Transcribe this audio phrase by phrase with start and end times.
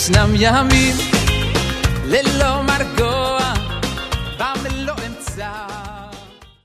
[0.00, 0.96] ישנם ימים
[2.04, 3.52] ללא מרגוע
[4.38, 5.50] במלוא אמצע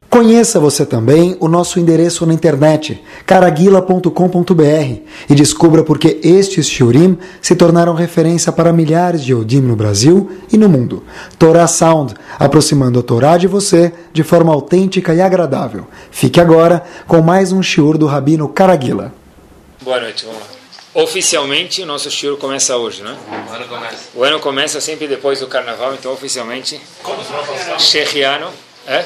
[0.10, 4.92] Conheça você também o nosso endereço na internet, caraguila.com.br,
[5.30, 10.30] e descubra por que estes shiurim se tornaram referência para milhares de Yodim no Brasil
[10.52, 11.02] e no mundo.
[11.40, 15.88] Torah Sound, aproximando a Torá de você de forma autêntica e agradável.
[16.12, 19.14] Fique agora com mais um shiur do Rabino Caraguila.
[19.82, 20.55] Boa noite, vamos lá.
[20.97, 23.15] Oficialmente, o nosso shiur começa hoje, né?
[23.29, 23.97] O ano começa.
[24.15, 26.81] O ano começa sempre depois do carnaval, então oficialmente,
[27.79, 28.51] Shechiano,
[28.87, 29.05] é?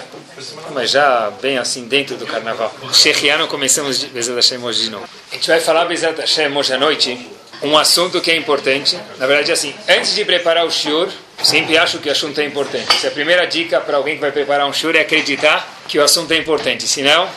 [0.72, 2.72] Mas já bem assim dentro do carnaval.
[2.92, 5.04] Shechiano começamos de- Bezat Hashem hoje de novo.
[5.32, 7.28] A gente vai falar Bezat Hashem hoje à noite,
[7.60, 8.96] um assunto que é importante.
[9.18, 11.08] Na verdade, assim, antes de preparar o shiur,
[11.42, 12.86] sempre acho que o assunto é importante.
[12.88, 15.98] Essa é a primeira dica para alguém que vai preparar um shiur é acreditar que
[15.98, 17.28] o assunto é importante, senão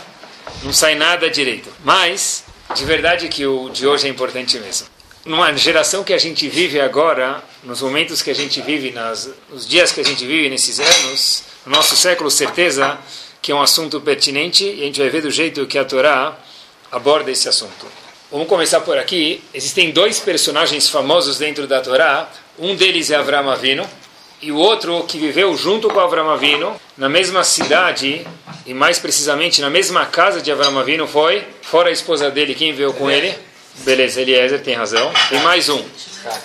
[0.62, 1.74] não sai nada direito.
[1.84, 2.43] Mas,
[2.76, 4.88] de verdade que o de hoje é importante mesmo.
[5.26, 9.68] Numa geração que a gente vive agora, nos momentos que a gente vive, nas, nos
[9.68, 12.98] dias que a gente vive nesses anos, no nosso século, certeza
[13.42, 16.38] que é um assunto pertinente e a gente vai ver do jeito que a Torá
[16.92, 17.86] aborda esse assunto.
[18.32, 19.44] Vamos começar por aqui.
[19.54, 22.30] Existem dois personagens famosos dentro da Torá.
[22.58, 23.88] Um deles é Avram Avinu,
[24.44, 28.28] e o outro que viveu junto com Avram Avinu na mesma cidade
[28.66, 32.74] e mais precisamente na mesma casa de Avram Avinu foi fora a esposa dele quem
[32.74, 33.34] veio com ele?
[33.86, 35.12] Beleza Eliezer tem razão.
[35.30, 35.82] Tem mais um.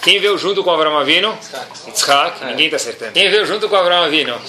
[0.01, 1.37] Quem veio junto com Avram Avinu?
[1.89, 3.13] Yitzhak ninguém está acertando.
[3.13, 4.41] Quem veio junto com Avram Avinu?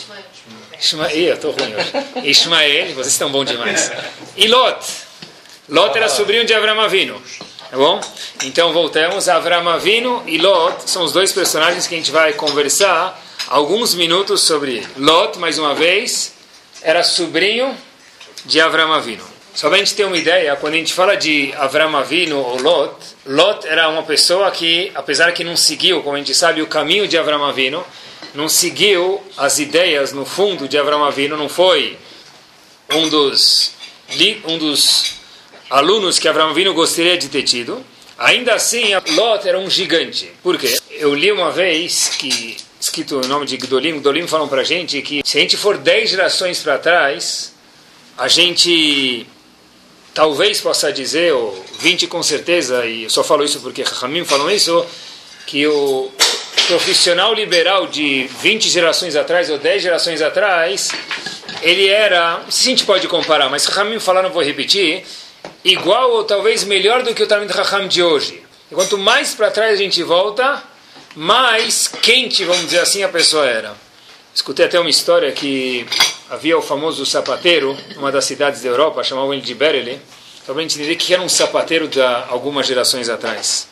[0.80, 1.92] Ismael Ih, eu estou ruim hoje.
[2.30, 3.92] Ismael vocês estão bons demais.
[4.38, 4.86] E Lot?
[5.68, 7.20] Lot era sobrinho de Avram Avinu
[7.72, 8.00] Tá bom?
[8.44, 9.28] Então voltamos.
[9.28, 13.20] Avram Avinu e Lot são os dois personagens que a gente vai conversar
[13.50, 14.86] alguns minutos sobre.
[14.96, 16.34] Lot, mais uma vez,
[16.82, 17.76] era sobrinho
[18.46, 19.24] de Avram Avinu.
[19.54, 22.62] Só para a gente ter uma ideia, quando a gente fala de Avram Avinu ou
[22.62, 26.68] Lot, Lot era uma pessoa que, apesar que não seguiu, como a gente sabe, o
[26.68, 27.84] caminho de Avram Avinu,
[28.34, 31.98] não seguiu as ideias no fundo de Avram Avinu, não foi
[32.94, 33.74] um dos,
[34.46, 35.16] um dos
[35.70, 37.84] alunos que Abraão Avinu gostaria de ter tido.
[38.18, 40.32] Ainda assim, Lot era um gigante.
[40.44, 40.78] Por quê?
[40.92, 42.58] Eu li uma vez que,
[42.90, 46.10] escrito o nome de Gdolim, Gdolim falam pra gente que se a gente for 10
[46.10, 47.54] gerações para trás,
[48.18, 49.28] a gente
[50.14, 54.50] talvez possa dizer, ou 20 com certeza, e eu só falo isso porque Ramim falam
[54.50, 54.84] isso,
[55.46, 56.12] que o
[56.68, 60.90] profissional liberal de 20 gerações atrás ou 10 gerações atrás,
[61.62, 65.06] ele era, não se a gente pode comparar, mas Ramim falaram, vou repetir,
[65.64, 68.42] igual ou talvez melhor do que o Talmud Raham de hoje.
[68.74, 70.64] Quanto mais para trás a gente volta,
[71.20, 73.76] mais quente, vamos dizer assim, a pessoa era.
[74.34, 75.86] Escutei até uma história que
[76.30, 80.00] havia o famoso sapateiro, numa das cidades da Europa, chamavam ele de Berele,
[80.46, 83.68] só para a gente entender que era um sapateiro de algumas gerações atrás.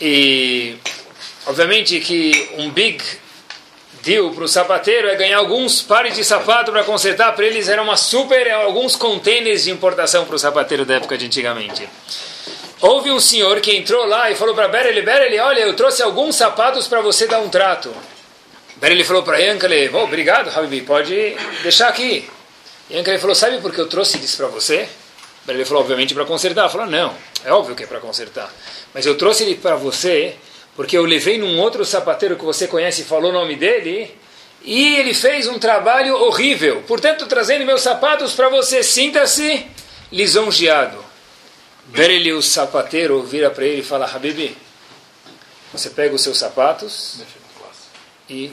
[0.00, 0.76] E,
[1.44, 3.02] obviamente, que um big
[4.04, 7.34] deal para o sapateiro é ganhar alguns pares de sapato para consertar.
[7.34, 11.26] Para eles era uma super, alguns contêineres de importação para o sapateiro da época de
[11.26, 11.88] antigamente.
[12.86, 16.36] Houve um senhor que entrou lá e falou para Berele, Berele, olha, eu trouxe alguns
[16.36, 17.90] sapatos para você dar um trato.
[18.76, 22.28] Berele falou para Yankele, oh, obrigado, Habibi, pode deixar aqui.
[22.90, 24.86] Yankele falou, sabe por que eu trouxe isso para você?
[25.46, 26.68] Berele falou, obviamente, para consertar.
[26.68, 28.52] Falou, não, é óbvio que é para consertar.
[28.92, 30.36] Mas eu trouxe ele para você
[30.76, 34.14] porque eu levei num outro sapateiro que você conhece e falou o nome dele,
[34.62, 36.82] e ele fez um trabalho horrível.
[36.86, 39.64] Portanto, trazendo meus sapatos para você, sinta-se
[40.12, 41.03] lisonjeado.
[41.86, 44.56] Berele, o sapateiro, vira para ele e fala, Habibi,
[45.72, 47.18] você pega os seus sapatos
[48.28, 48.52] e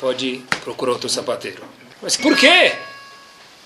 [0.00, 1.62] pode procurar outro sapateiro.
[2.00, 2.72] Mas por quê?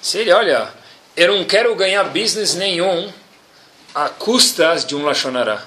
[0.01, 0.73] Se ele, olha,
[1.17, 3.13] eu não quero ganhar business nenhum
[3.95, 5.63] a custas de um Lachonará.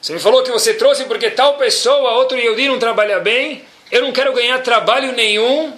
[0.00, 3.64] Você me falou que você trouxe porque tal pessoa, outro Yehudi não trabalha bem.
[3.90, 5.74] Eu não quero ganhar trabalho nenhum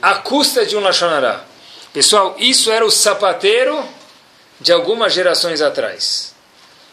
[0.00, 1.44] à custa de um Lachonará.
[1.92, 3.82] Pessoal, isso era o sapateiro
[4.60, 6.31] de algumas gerações atrás.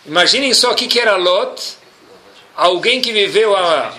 [0.06, 1.78] Imaginem só o que era Lot,
[2.56, 3.94] alguém que viveu há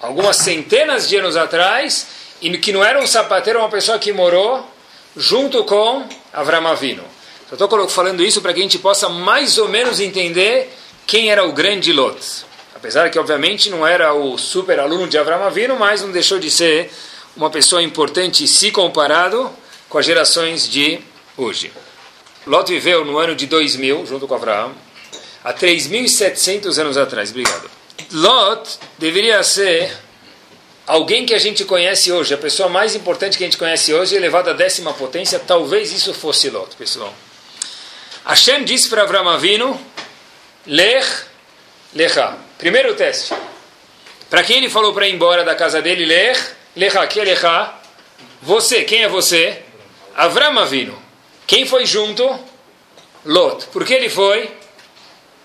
[0.00, 2.06] algumas centenas de anos atrás
[2.40, 4.68] e que não era um sapateiro, uma pessoa que morou
[5.16, 7.04] junto com Avram Avinu.
[7.48, 10.72] Só estou falando isso para que a gente possa mais ou menos entender
[11.06, 12.44] quem era o grande Lot.
[12.74, 16.50] Apesar que, obviamente, não era o super aluno de Avram Avinu, mas não deixou de
[16.50, 16.90] ser
[17.36, 19.50] uma pessoa importante se comparado
[19.88, 21.00] com as gerações de
[21.36, 21.72] hoje.
[22.46, 24.72] Lot viveu no ano de 2000, junto com Abraão,
[25.44, 27.30] há 3.700 anos atrás.
[27.30, 27.70] Obrigado.
[28.12, 29.92] Lot deveria ser
[30.86, 34.16] alguém que a gente conhece hoje, a pessoa mais importante que a gente conhece hoje,
[34.16, 37.14] elevada à décima potência, talvez isso fosse Lot, pessoal.
[38.24, 39.80] Hashem disse para Avram Avinu,
[40.66, 41.06] Lech,
[41.94, 42.36] Lecha.
[42.58, 43.34] Primeiro teste.
[44.28, 46.04] Para quem ele falou para ir embora da casa dele?
[46.04, 46.40] Lech,
[46.76, 47.74] lecha, que lecha?
[48.42, 49.62] Você, quem é você?
[50.14, 50.96] Avram Avinu.
[51.46, 52.38] Quem foi junto?
[53.24, 53.66] Lot.
[53.66, 54.50] Por que ele foi?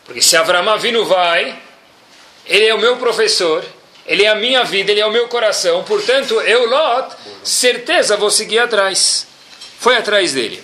[0.05, 1.59] Porque se Avram Avinu vai,
[2.45, 3.65] ele é o meu professor,
[4.05, 8.29] ele é a minha vida, ele é o meu coração, portanto, eu, Lot, certeza vou
[8.29, 9.27] seguir atrás.
[9.79, 10.63] Foi atrás dele.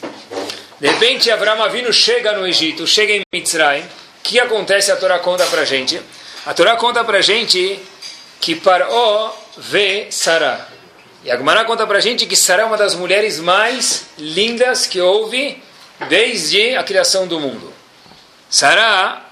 [0.79, 3.83] De repente, Avram Avinu chega no Egito, chega em Mitzrayim.
[3.83, 3.87] O
[4.23, 4.91] que acontece?
[4.91, 6.01] A Torá conta pra gente.
[6.45, 7.79] A Torá conta pra gente
[8.39, 10.67] que Paró vê Sarah.
[11.23, 14.99] E a Gemara conta pra gente que Sarah é uma das mulheres mais lindas que
[14.99, 15.61] houve
[16.09, 17.71] desde a criação do mundo.
[18.49, 19.23] Sarah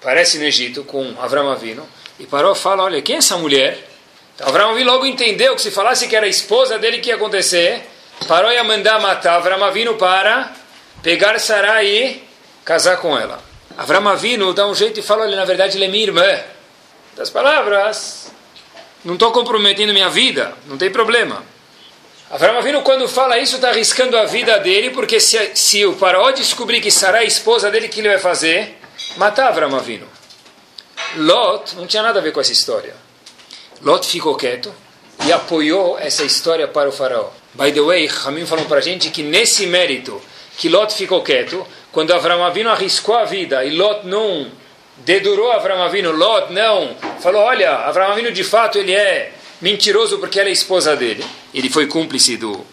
[0.00, 1.86] aparece no Egito com Avram Avinu
[2.18, 3.78] e Paró fala, olha, quem é essa mulher?
[4.34, 7.16] Então Avram Avinu logo entendeu que se falasse que era a esposa dele que ia
[7.16, 7.82] acontecer,
[8.26, 10.52] Paró ia mandar matar Avram Avinu para
[11.02, 12.22] pegar Sarah e
[12.64, 13.42] casar com ela.
[13.76, 16.40] Avram Avinu dá um jeito e fala, olha, na verdade ele é minha irmã.
[17.16, 18.30] Das palavras,
[19.04, 21.42] não estou comprometendo minha vida, não tem problema.
[22.30, 26.30] Avram Avinu, quando fala isso, está arriscando a vida dele, porque se, se o Paró
[26.30, 28.77] descobrir que Sarah é esposa dele, o que ele vai fazer?
[29.16, 30.06] Matar Avram Avinu.
[31.16, 32.94] Lot não tinha nada a ver com essa história.
[33.82, 34.72] Lot ficou quieto
[35.26, 37.30] e apoiou essa história para o faraó.
[37.54, 40.20] By the way, Ramim falou para a gente que nesse mérito
[40.58, 44.50] que Lot ficou quieto, quando Avram Avinu arriscou a vida e Lot não
[44.98, 50.38] dedurou Avram Avinu, Lot não, falou, olha, Avram Avinu de fato ele é mentiroso porque
[50.38, 51.24] ela é esposa dele.
[51.54, 52.64] Ele foi cúmplice do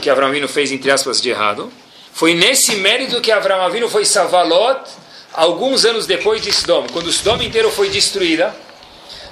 [0.00, 1.70] que Avram Avinu fez, entre aspas, de errado.
[2.12, 4.90] Foi nesse mérito que Avram Avinu foi salvar Lot
[5.32, 8.54] alguns anos depois de Sodom, quando Sodom inteiro foi destruída.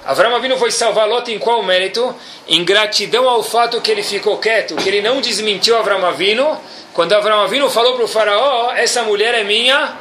[0.05, 2.15] Avram Avinu foi salvar Lot em qual mérito?
[2.47, 6.59] Em gratidão ao fato que ele ficou quieto, que ele não desmentiu Avram Avinu,
[6.95, 9.97] quando Avram Avinu falou para o faraó, essa mulher é minha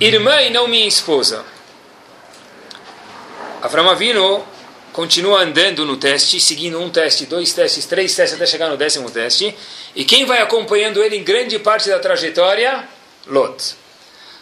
[0.00, 1.44] irmã e não minha esposa.
[3.60, 4.42] Avram Avinu
[4.90, 9.10] continua andando no teste, seguindo um teste, dois testes, três testes, até chegar no décimo
[9.10, 9.54] teste.
[9.94, 12.88] E quem vai acompanhando ele em grande parte da trajetória?
[13.26, 13.76] Lot.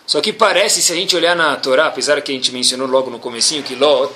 [0.06, 3.10] Só que parece, se a gente olhar na Torá, apesar que a gente mencionou logo
[3.10, 4.12] no comecinho que Lot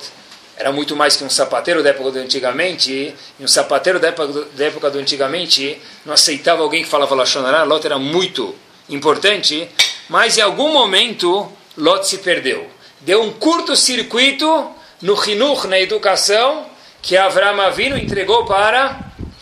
[0.56, 4.26] era muito mais que um sapateiro da época do antigamente, e um sapateiro da época
[4.26, 8.55] do, da época do antigamente não aceitava alguém que falava Lashonará, Lot era muito
[8.88, 9.69] importante,
[10.08, 12.67] mas em algum momento Lot se perdeu.
[13.00, 14.70] Deu um curto-circuito
[15.00, 16.67] no Hinuch, na educação,
[17.00, 18.99] que Avram Avinu entregou para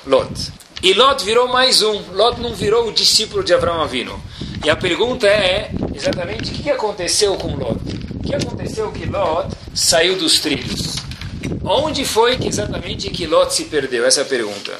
[0.06, 0.52] Lot.
[0.82, 2.12] E Lot virou mais um.
[2.12, 4.22] Lot não virou o discípulo de Avram Avinu.
[4.64, 7.80] E a pergunta é exatamente o que aconteceu com Lot?
[8.14, 10.96] O que aconteceu que Lot saiu dos trilhos?
[11.64, 14.04] Onde foi que exatamente que Lot se perdeu?
[14.04, 14.72] Essa é a pergunta.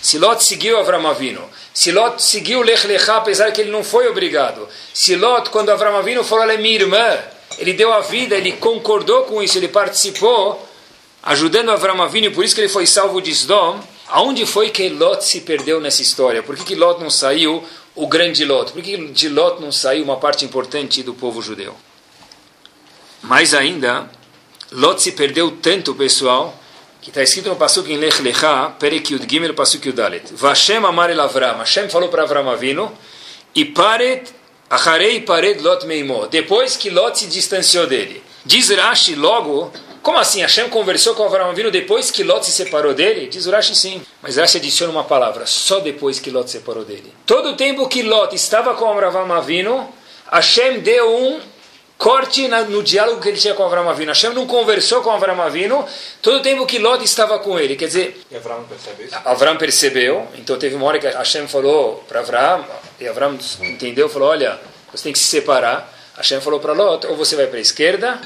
[0.00, 1.42] Se Lot seguiu Avram Avinu,
[1.72, 5.96] se Lot seguiu Lech Lechá, apesar que ele não foi obrigado, se Lot, quando Avram
[5.96, 7.18] Avinu falou, ela é minha irmã,
[7.58, 10.66] ele deu a vida, ele concordou com isso, ele participou,
[11.22, 14.88] ajudando Avram Avinu, e por isso que ele foi salvo de Sdom, aonde foi que
[14.88, 16.42] Lot se perdeu nessa história?
[16.42, 17.62] Por que, que Lot não saiu
[17.94, 18.72] o grande Lot?
[18.72, 21.74] Por que de Lot não saiu uma parte importante do povo judeu?
[23.22, 24.10] Mais ainda,
[24.72, 26.58] Lot se perdeu tanto, pessoal,
[27.02, 30.32] que está escrito no Pasuk em Lech Lecha, Perek Yud Gimel, Pasuk Yudalet.
[30.32, 31.18] Vashem amar el.
[31.18, 32.90] Hashem falou para Avram Avinu,
[33.54, 34.32] e paret,
[34.68, 36.26] acharei paret Lot meimó.
[36.26, 38.22] Depois que Lot se distanciou dele.
[38.44, 40.40] Diz Rashi logo, como assim?
[40.40, 43.26] Hashem conversou com Avram Avinu depois que Lot se separou dele?
[43.26, 44.02] Diz Rashi sim.
[44.22, 47.12] Mas Rashi adiciona uma palavra, só depois que Lot se separou dele.
[47.26, 49.88] Todo o tempo que Lot estava com Avram Avinu,
[50.32, 51.40] Hashem deu um
[51.98, 54.08] corte no diálogo que ele tinha com Avram Avinu.
[54.08, 55.84] Hashem não conversou com Avram Avinu
[56.22, 57.76] todo o tempo que Lot estava com ele.
[57.76, 59.16] Quer dizer, E Avram percebe isso?
[59.22, 62.64] Avram percebeu, então teve uma hora que Hashem falou para Avram,
[62.98, 64.58] e Avram entendeu, falou, olha,
[64.90, 65.92] você tem que se separar.
[66.16, 68.20] Hashem falou para Lot, ou você vai para a esquerda,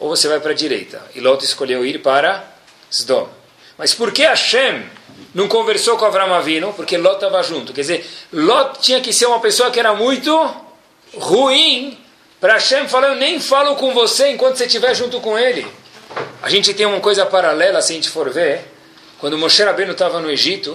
[0.00, 1.00] ou você vai para a direita.
[1.14, 2.42] E Lot escolheu ir para
[2.90, 3.28] Sdom.
[3.78, 4.82] Mas por que Hashem
[5.34, 6.72] não conversou com Avram Avinu?
[6.72, 7.72] Porque Lot estava junto.
[7.72, 10.32] Quer dizer, Lot tinha que ser uma pessoa que era muito
[11.14, 11.98] ruim
[12.40, 15.66] para Hashem falar, eu nem falo com você enquanto você estiver junto com ele.
[16.42, 18.64] A gente tem uma coisa paralela, se a gente for ver.
[19.18, 20.74] Quando Moshe Rabbeinu estava no Egito,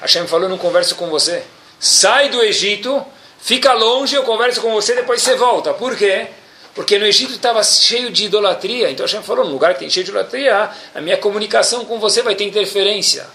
[0.00, 1.42] Hashem falou, não converso com você.
[1.78, 3.04] Sai do Egito,
[3.38, 5.74] fica longe, eu converso com você, depois você volta.
[5.74, 6.28] Por quê?
[6.74, 8.90] Porque no Egito estava cheio de idolatria.
[8.90, 12.22] Então Hashem falou, no lugar que tem cheio de idolatria, a minha comunicação com você
[12.22, 13.26] vai ter interferência.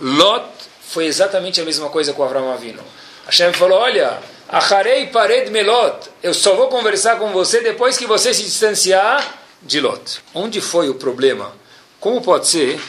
[0.00, 0.46] Lot
[0.82, 2.82] foi exatamente a mesma coisa com Avram Avinu.
[3.26, 4.18] Hashem falou, olha,
[4.52, 6.10] Acharei pared melot.
[6.20, 10.20] Eu só vou conversar com você depois que você se distanciar de Lot.
[10.34, 11.54] Onde foi o problema?
[12.00, 12.80] Como pode ser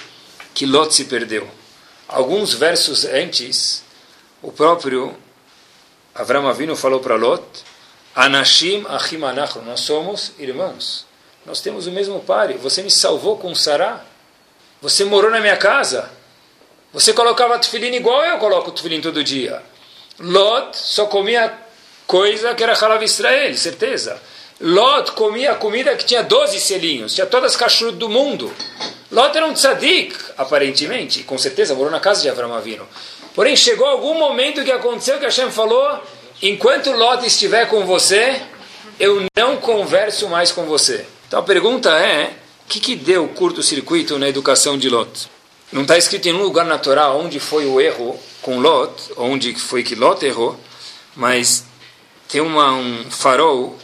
[0.55, 1.47] que Lot se perdeu?
[2.07, 3.83] Alguns versos antes,
[4.41, 5.15] o próprio
[6.15, 7.43] Avram Avinu falou para Lot,
[8.15, 11.05] Anashim achim anachro, nós somos irmãos.
[11.45, 12.57] Nós temos o mesmo páreo.
[12.59, 14.03] Você me salvou com Sará?
[14.81, 16.09] Você morou na minha casa?
[16.93, 19.61] Você colocava tefilim igual eu coloco tefilim todo dia.
[20.19, 21.53] Lot só comia
[22.05, 24.21] coisa que era halal Israel, certeza.
[24.59, 28.53] Lot comia comida que tinha 12 selinhos, tinha todas as cachorros do mundo.
[29.09, 32.87] Lot era um tzadik, aparentemente, com certeza morou na casa de Avram Avino.
[33.33, 35.99] Porém, chegou algum momento que aconteceu que Hashem falou:
[36.41, 38.41] enquanto Lot estiver com você,
[39.00, 41.05] eu não converso mais com você.
[41.27, 42.33] Então a pergunta é:
[42.65, 45.29] o que, que deu curto-circuito na educação de Lot?
[45.71, 49.83] Não está escrito em nenhum lugar natural onde foi o erro com Lot, onde foi
[49.83, 50.60] que Lot errou,
[51.15, 51.65] mas
[52.27, 53.77] tem uma, um farol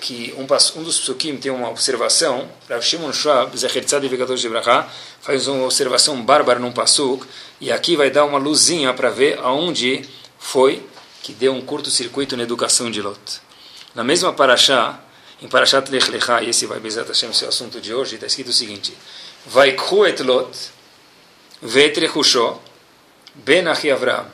[0.00, 4.88] que um, um dos psukim tem uma observação, Rav Shimon Schwab, Zecher Tzad de Bracha,
[5.20, 7.24] faz uma observação bárbara num pasuk,
[7.60, 10.04] e aqui vai dar uma luzinha para ver aonde
[10.38, 10.84] foi
[11.22, 13.40] que deu um curto-circuito na educação de Lot.
[13.94, 14.98] Na mesma paraxá,
[15.40, 16.10] em Parashat Lech
[16.42, 18.96] e esse vai Bezat Hashem ser o assunto de hoje, está escrito o seguinte,
[19.46, 20.56] Vai et Lot,
[21.60, 22.60] vet rechusho,
[23.34, 24.26] ben achi Avram.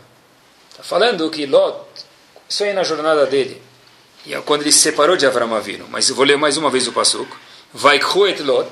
[0.70, 1.86] Está falando que Lot,
[2.48, 3.62] isso aí é na jornada dele,
[4.26, 5.86] e é quando ele se separou de Avram Avinu.
[5.88, 7.30] Mas eu vou ler mais uma vez o pasuk.
[7.72, 8.70] Vai et Lot,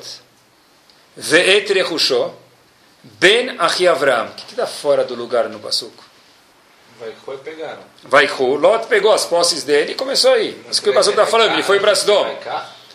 [1.17, 2.35] ve'et rechusho,
[3.03, 4.27] ben achi Avram.
[4.27, 6.06] O que está fora do lugar no pasuk?
[6.99, 7.79] Vai e pegaram.
[8.05, 10.57] Vai Lot pegou as posses dele e começou a ir.
[10.71, 12.39] Isso que o pasuk está falando, ele foi para Sodom.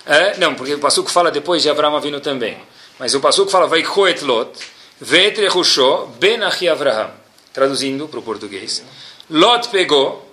[0.05, 2.57] É, não, porque o pasuk fala depois de Avram Avinu também.
[2.97, 4.51] Mas o pasuk fala vai et Lot,
[5.01, 7.11] rechusho, ben Avraham.
[7.53, 8.83] Traduzindo para o português.
[9.29, 10.27] Lot pegou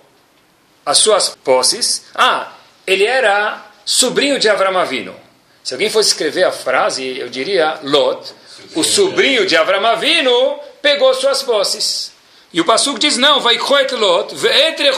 [0.85, 2.05] as suas posses.
[2.15, 2.53] Ah,
[2.87, 5.15] ele era sobrinho de Avram Avinu.
[5.63, 8.33] Se alguém fosse escrever a frase, eu diria Lot,
[8.73, 12.11] o sobrinho de Avram Avinu, pegou suas posses.
[12.51, 14.89] E o Pasuk diz, não, vai Koet Lot, ve'etre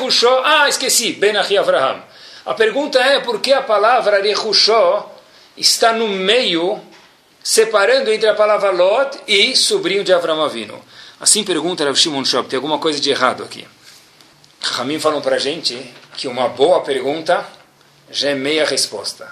[0.43, 2.01] ah, esqueci, Ben Achi Avraham.
[2.46, 5.12] A pergunta é por que a palavra Rechushó
[5.58, 6.79] está no meio,
[7.43, 10.81] separando entre a palavra Lot e sobrinho de Avram Avinu.
[11.20, 13.67] Assim pergunta Rav Shimon Shop, tem alguma coisa de errado aqui.
[14.62, 15.77] Ramim falam para a gente
[16.15, 17.46] que uma boa pergunta
[18.10, 19.29] já é meia resposta.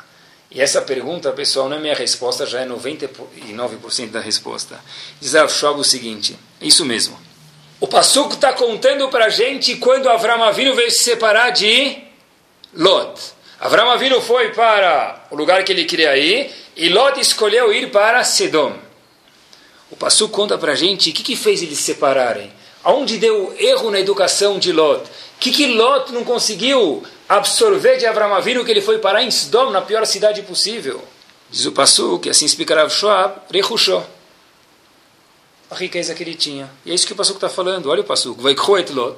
[0.51, 4.79] E essa pergunta, pessoal, não é meia resposta, já é 99% da resposta.
[5.21, 7.28] Diz Rav o seguinte, isso mesmo.
[7.81, 11.97] O Passuco está contando para a gente quando Avram Avinu veio se separar de
[12.73, 13.17] Lot.
[13.57, 18.21] Avram Avinu foi para o lugar que ele queria ir e Lot escolheu ir para
[18.25, 18.73] Sedom.
[19.89, 22.51] O Passuco conta para a gente o que, que fez eles se separarem.
[22.83, 25.05] Aonde deu erro na educação de Lot?
[25.05, 29.31] O que, que Lot não conseguiu absorver de Avram Avinu que ele foi parar em
[29.31, 31.01] Sodom, na pior cidade possível?
[31.49, 34.05] Diz o Passu, que assim explica Rav Shoab, Rechushó.
[35.69, 36.69] A riqueza que ele tinha.
[36.85, 37.89] E é isso que o Passu está falando.
[37.89, 38.33] Olha o Passu.
[38.35, 39.17] Vai et Lot.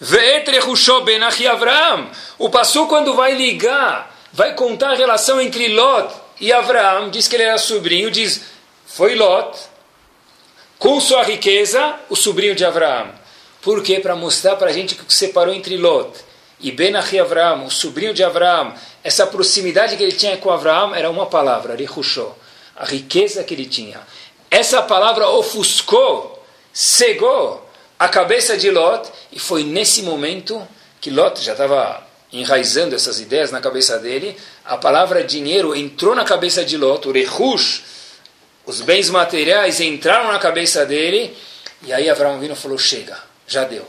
[0.00, 2.10] Ve'et Rechushó ben Avram.
[2.38, 7.36] O Passu, quando vai ligar, vai contar a relação entre Lot e Avram, diz que
[7.36, 8.42] ele era sobrinho, diz,
[8.84, 9.56] foi Lot,
[10.78, 13.08] com sua riqueza, o sobrinho de Abraão.
[13.62, 14.00] Por quê?
[14.00, 16.18] Para mostrar para a gente que separou entre Lot
[16.60, 20.94] e Ben Achi Avraham, o sobrinho de Abraão, essa proximidade que ele tinha com Abraão
[20.94, 22.36] era uma palavra, Richushó,
[22.76, 24.00] a riqueza que ele tinha.
[24.54, 26.40] Essa palavra ofuscou,
[26.72, 27.68] cegou
[27.98, 30.64] a cabeça de Lot e foi nesse momento
[31.00, 36.24] que Lot já estava enraizando essas ideias na cabeça dele, a palavra dinheiro entrou na
[36.24, 37.82] cabeça de Lot, o Rehush,
[38.64, 41.36] os bens materiais entraram na cabeça dele,
[41.82, 43.18] e aí Abraão vindo falou: chega,
[43.48, 43.84] já deu.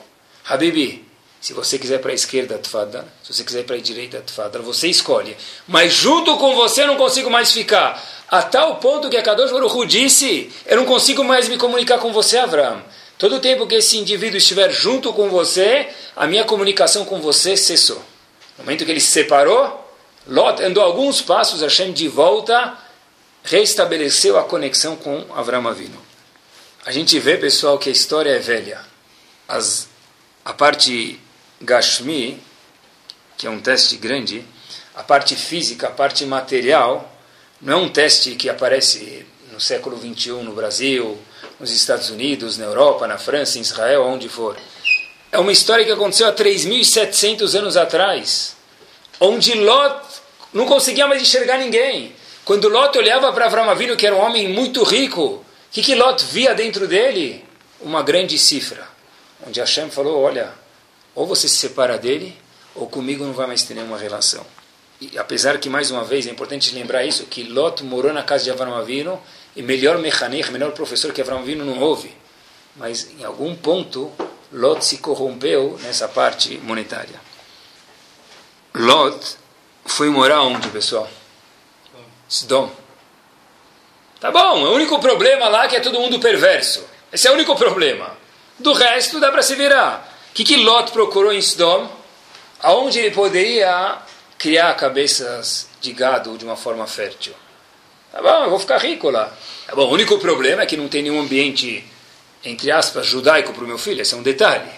[0.50, 1.04] Habibi,
[1.46, 4.88] se você quiser para a esquerda, tfada, se você quiser para a direita, tfada, você
[4.88, 5.38] escolhe.
[5.68, 8.04] Mas junto com você eu não consigo mais ficar.
[8.28, 12.12] A tal ponto que a Kadosh Baruch disse: eu não consigo mais me comunicar com
[12.12, 12.82] você, Abraão.
[13.20, 18.02] Todo tempo que esse indivíduo estiver junto com você, a minha comunicação com você cessou.
[18.58, 19.88] No momento que ele se separou,
[20.28, 22.75] Lot andou alguns passos, Hashem de volta
[23.44, 26.02] reestabeleceu a conexão com Avram Avinu.
[26.84, 28.82] A gente vê, pessoal, que a história é velha.
[29.48, 29.88] As,
[30.44, 31.20] a parte
[31.65, 32.41] Gashmi,
[33.38, 34.45] que é um teste grande,
[34.95, 37.12] a parte física, a parte material,
[37.62, 41.17] não é um teste que aparece no século XXI no Brasil,
[41.60, 44.57] nos Estados Unidos, na Europa, na França, em Israel, onde for.
[45.31, 48.55] É uma história que aconteceu há 3.700 anos atrás,
[49.19, 50.05] onde Lot
[50.53, 52.13] não conseguia mais enxergar ninguém.
[52.45, 55.95] Quando Lot olhava para Avram Avinu, que era um homem muito rico, o que, que
[55.95, 57.43] Lot via dentro dele?
[57.81, 58.88] Uma grande cifra.
[59.45, 60.53] Onde Hashem falou, olha,
[61.15, 62.38] ou você se separa dele,
[62.75, 64.45] ou comigo não vai mais ter nenhuma relação.
[65.00, 68.43] E apesar que, mais uma vez, é importante lembrar isso, que Lot morou na casa
[68.43, 69.19] de Avram Avinu,
[69.55, 72.13] e melhor mechanich, melhor professor que Avram Avinu não houve.
[72.75, 74.12] Mas, em algum ponto,
[74.51, 77.19] Lot se corrompeu nessa parte monetária.
[78.74, 79.38] Lot
[79.86, 81.10] foi morar onde, pessoal?
[82.29, 82.69] Sdom.
[84.19, 86.84] Tá bom, o único problema lá é que é todo mundo perverso.
[87.12, 88.17] Esse é o único problema.
[88.60, 90.14] Do resto dá para se virar.
[90.36, 91.89] Que, que Lot procurou em Sdom?
[92.62, 94.00] Aonde ele poderia
[94.38, 97.34] criar cabeças de gado de uma forma fértil.
[98.12, 99.32] Tá bom, eu vou ficar rico lá.
[99.65, 101.86] Tá bom, o único problema é que não tem nenhum ambiente,
[102.44, 104.01] entre aspas, judaico para o meu filho.
[104.01, 104.70] Esse é um detalhe.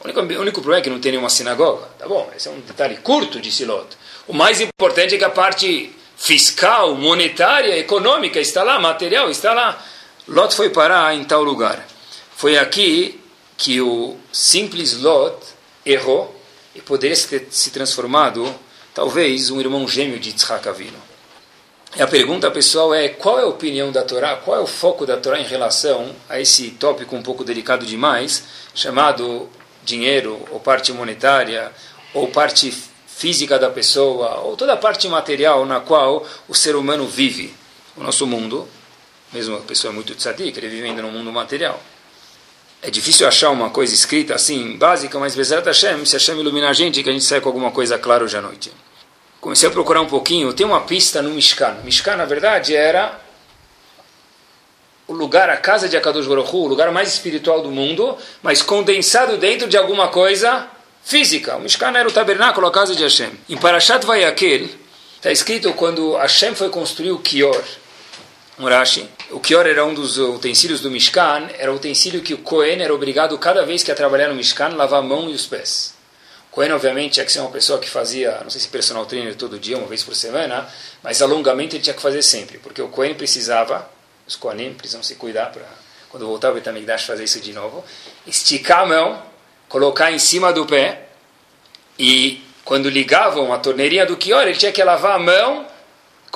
[0.00, 1.86] O único, o único problema é que não tem nenhuma sinagoga.
[1.96, 3.86] Tá bom, esse é um detalhe curto, disse Lot.
[4.26, 9.80] O mais importante é que a parte fiscal, monetária, econômica está lá, material está lá.
[10.26, 11.86] Lot foi parar em tal lugar.
[12.34, 13.20] Foi aqui
[13.56, 15.36] que o simples Lot
[15.84, 16.34] errou
[16.74, 18.54] e poderia ter se transformado,
[18.94, 20.98] talvez, um irmão gêmeo de Yitzhak Avinu.
[21.96, 25.06] E a pergunta pessoal é: qual é a opinião da Torá, qual é o foco
[25.06, 28.44] da Torá em relação a esse tópico um pouco delicado demais,
[28.74, 29.48] chamado
[29.82, 31.72] dinheiro, ou parte monetária,
[32.12, 32.70] ou parte
[33.06, 37.54] física da pessoa, ou toda a parte material na qual o ser humano vive,
[37.96, 38.68] o nosso mundo,
[39.32, 41.80] mesmo a pessoa é muito tzadik, ele vive ainda no mundo material.
[42.86, 46.72] É difícil achar uma coisa escrita assim, básica, mas Bezerra Hashem, se Hashem iluminar a
[46.72, 48.72] gente, que a gente sai com alguma coisa clara hoje à noite.
[49.40, 51.78] Comecei a procurar um pouquinho, tem uma pista no Mishkan.
[51.82, 53.18] Mishkan, na verdade, era
[55.08, 58.62] o lugar, a casa de Akadosh Baruch Hu, o lugar mais espiritual do mundo, mas
[58.62, 60.68] condensado dentro de alguma coisa
[61.02, 61.56] física.
[61.56, 63.32] O Mishkan era o tabernáculo, a casa de Hashem.
[63.48, 64.68] Em Parashat Vayakel,
[65.16, 67.64] está escrito quando Hashem foi construir o Kior,
[68.56, 69.15] Murashi.
[69.30, 72.94] O Kior era um dos utensílios do Mishkan, era o utensílio que o Cohen era
[72.94, 75.94] obrigado, cada vez que ia trabalhar no Mishkan, lavar a mão e os pés.
[76.52, 79.58] Cohen, obviamente, tinha que ser uma pessoa que fazia, não sei se personal trainer todo
[79.58, 80.68] dia, uma vez por semana,
[81.02, 83.90] mas alongamento ele tinha que fazer sempre, porque o Cohen precisava,
[84.28, 85.66] os Kohanim precisam se cuidar para,
[86.08, 87.84] quando voltar o Betamigdash, fazer isso de novo,
[88.26, 89.22] esticar a mão,
[89.68, 91.08] colocar em cima do pé,
[91.98, 95.66] e quando ligavam a torneirinha do Kior, ele tinha que lavar a mão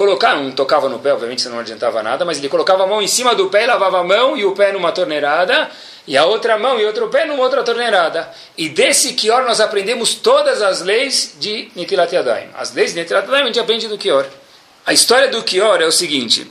[0.01, 3.03] colocar, não tocava no pé, obviamente isso não adiantava nada, mas ele colocava a mão
[3.03, 5.71] em cima do pé, lavava a mão e o pé numa torneirada,
[6.07, 8.31] e a outra mão e outro pé numa outra torneirada.
[8.57, 12.49] E desse Kior nós aprendemos todas as leis de Netilat Yadayim.
[12.57, 14.25] As leis de Netilat Yadayim a gente aprende do Kior.
[14.87, 16.51] A história do Kior é o seguinte,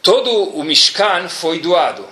[0.00, 2.06] todo o Mishkan foi doado.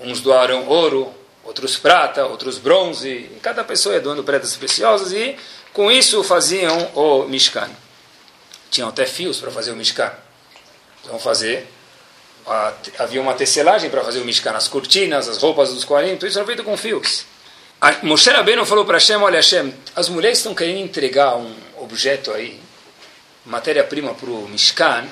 [0.00, 5.36] Uns doaram ouro, outros prata, outros bronze, e cada pessoa ia doando pedras preciosas, e
[5.72, 7.70] com isso faziam o Mishkan.
[8.76, 10.12] Tinham até fios para fazer o Mishkan.
[11.02, 11.66] Então fazer.
[12.46, 16.28] A, havia uma tecelagem para fazer o Mishkan, as cortinas, as roupas dos 40, tudo
[16.28, 17.24] isso era feito com fios.
[17.80, 22.30] A, Moshe Rabbeinu falou para Hashem, olha Hashem, as mulheres estão querendo entregar um objeto
[22.32, 22.60] aí,
[23.46, 25.06] matéria-prima para o Mishkan,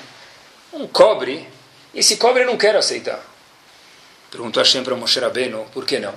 [0.71, 1.49] um cobre,
[1.91, 3.19] e esse cobre eu não quero aceitar.
[4.29, 6.13] Perguntou Hashem para Moshe Rabbeinu, por que não?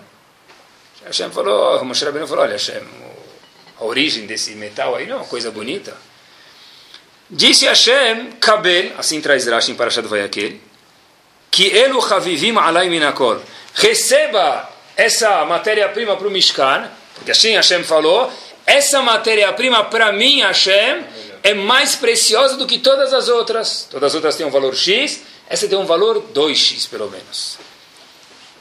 [1.02, 2.82] Hashem falou, Moshe Rabbeinu falou, olha Hashem,
[3.80, 5.96] a origem desse metal aí não é uma coisa bonita.
[7.30, 10.54] Disse Hashem, Kabel, assim traz Rashi em Parashat Vayakel,
[11.50, 13.40] que elu chavivim alai minakol.
[13.74, 18.32] Receba essa matéria-prima para o Mishkan, porque assim Hashem falou,
[18.64, 21.04] essa matéria-prima para mim, Hashem,
[21.42, 23.86] é mais preciosa do que todas as outras.
[23.90, 27.58] Todas as outras têm um valor X, essa tem um valor 2X, pelo menos.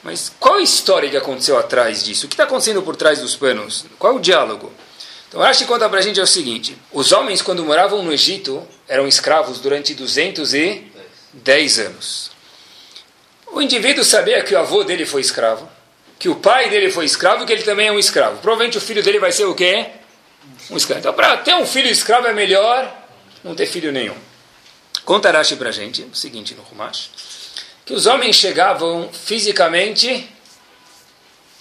[0.03, 2.25] Mas qual a história que aconteceu atrás disso?
[2.25, 3.85] O que está acontecendo por trás dos panos?
[3.97, 4.71] Qual é o diálogo?
[5.27, 8.65] Então Rashi conta para a gente é o seguinte: os homens, quando moravam no Egito,
[8.87, 12.31] eram escravos durante 210 anos.
[13.47, 15.69] O indivíduo sabia que o avô dele foi escravo,
[16.19, 18.39] que o pai dele foi escravo e que ele também é um escravo.
[18.39, 19.87] Provavelmente o filho dele vai ser o quê?
[20.69, 20.99] Um escravo.
[20.99, 22.93] Então, para ter um filho escravo é melhor
[23.43, 24.15] não ter filho nenhum.
[25.03, 27.09] Conta Rashi para a gente o seguinte no Rumash:
[27.85, 30.29] que os homens chegavam fisicamente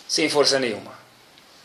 [0.07, 0.96] sem força nenhuma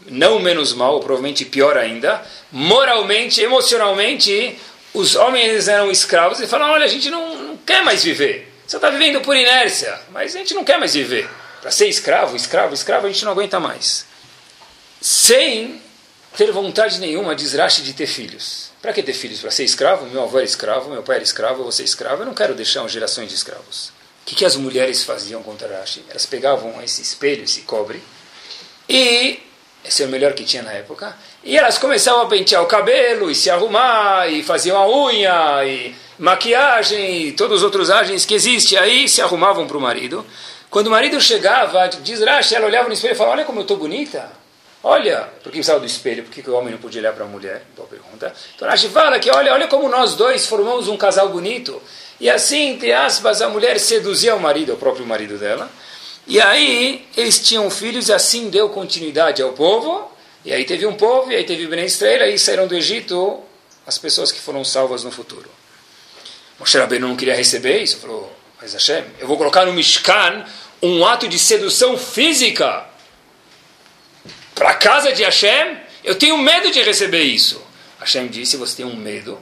[0.07, 4.57] não menos mal, provavelmente pior ainda, moralmente, emocionalmente,
[4.93, 8.51] os homens eram escravos e falaram: olha, a gente não, não quer mais viver.
[8.65, 11.29] Você está vivendo por inércia, mas a gente não quer mais viver.
[11.61, 14.05] Para ser escravo, escravo, escravo, a gente não aguenta mais.
[14.99, 15.81] Sem
[16.35, 18.71] ter vontade nenhuma, desraste de ter filhos.
[18.81, 19.39] Para que ter filhos?
[19.39, 20.05] Para ser escravo?
[20.07, 22.23] Meu avô era escravo, meu pai era escravo, ser escravo.
[22.23, 23.89] Eu não quero deixar geração de escravos.
[24.21, 26.03] O que, que as mulheres faziam contra Rashi?
[26.09, 28.01] Elas pegavam esse espelho, esse cobre,
[28.87, 29.39] e
[29.83, 31.15] esse é o melhor que tinha na época.
[31.43, 35.95] E elas começavam a pentear o cabelo e se arrumar e faziam a unha e
[36.19, 38.77] maquiagem e todos os outros agens que existem.
[38.77, 40.25] Aí se arrumavam para o marido.
[40.69, 43.63] Quando o marido chegava, diz Rashi, ela olhava no espelho e falava, olha como eu
[43.63, 44.31] estou bonita.
[44.83, 46.23] Olha, por que precisava do espelho?
[46.23, 47.63] Por que o homem não podia olhar para a mulher?
[47.75, 48.33] Boa pergunta.
[48.55, 51.81] Então Rashi fala que olha, olha como nós dois formamos um casal bonito.
[52.19, 55.69] E assim, entre aspas, a mulher seduzia o marido, o próprio marido dela.
[56.31, 60.09] E aí eles tinham filhos e assim deu continuidade ao povo.
[60.45, 63.41] E aí teve um povo, e aí teve Ben Israel, e aí saíram do Egito
[63.85, 65.51] as pessoas que foram salvas no futuro.
[66.57, 67.97] Moshe Rabbeinu não queria receber isso.
[67.97, 70.45] Falou, mas Hashem, eu vou colocar no Mishkan
[70.81, 72.85] um ato de sedução física
[74.55, 75.81] para a casa de Hashem?
[76.01, 77.61] Eu tenho medo de receber isso.
[77.99, 79.37] Hashem disse, você tem um medo,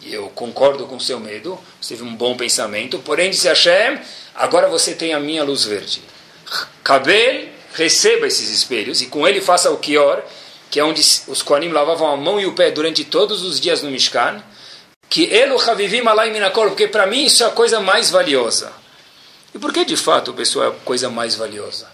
[0.00, 4.00] e eu concordo com o seu medo, você teve um bom pensamento, porém, disse Hashem,
[4.34, 6.00] agora você tem a minha luz verde.
[6.82, 10.22] Kabel, receba esses espelhos, e com ele faça o Kior,
[10.70, 13.82] que é onde os Koanim lavavam a mão e o pé durante todos os dias
[13.82, 14.42] no Mishkan,
[15.08, 18.72] que elo havivim alai minakol, porque para mim isso é a coisa mais valiosa.
[19.54, 21.86] E por que de fato, pessoal, é a coisa mais valiosa?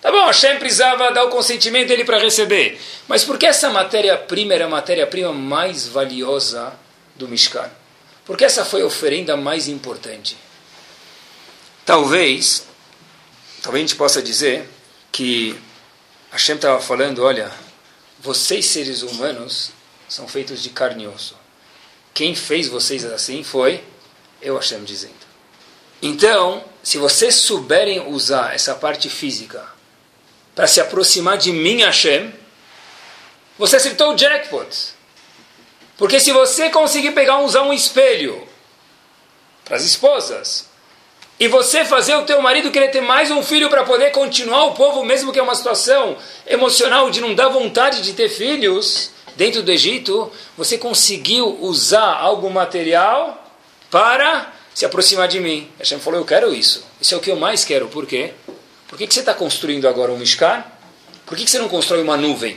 [0.00, 2.80] Tá bom, Hashem precisava dar o consentimento dele para receber.
[3.06, 6.72] Mas por que essa matéria-prima era a matéria-prima mais valiosa
[7.14, 7.70] do Mishkan?
[8.24, 10.36] Porque essa foi a oferenda mais importante.
[11.84, 12.66] Talvez,
[13.62, 14.68] talvez a gente possa dizer
[15.12, 15.58] que
[16.32, 17.50] Hashem estava falando, olha,
[18.18, 19.70] vocês seres humanos
[20.08, 21.36] são feitos de carne e osso.
[22.12, 23.82] Quem fez vocês assim foi
[24.42, 25.14] eu, Hashem, dizendo.
[26.02, 29.64] Então, se vocês souberem usar essa parte física
[30.54, 32.34] para se aproximar de mim, Hashem,
[33.56, 34.94] você acertou o jackpot.
[35.96, 38.46] Porque se você conseguir pegar usar um espelho
[39.64, 40.71] para as esposas
[41.42, 44.74] e você fazer o teu marido querer ter mais um filho para poder continuar o
[44.74, 49.60] povo, mesmo que é uma situação emocional de não dar vontade de ter filhos dentro
[49.60, 53.44] do Egito, você conseguiu usar algo material
[53.90, 55.68] para se aproximar de mim.
[55.80, 56.86] Hashem falou, eu quero isso.
[57.00, 57.88] Isso é o que eu mais quero.
[57.88, 58.34] Por quê?
[58.86, 60.62] Por que, que você está construindo agora um Mishkan?
[61.26, 62.56] Por que, que você não constrói uma nuvem?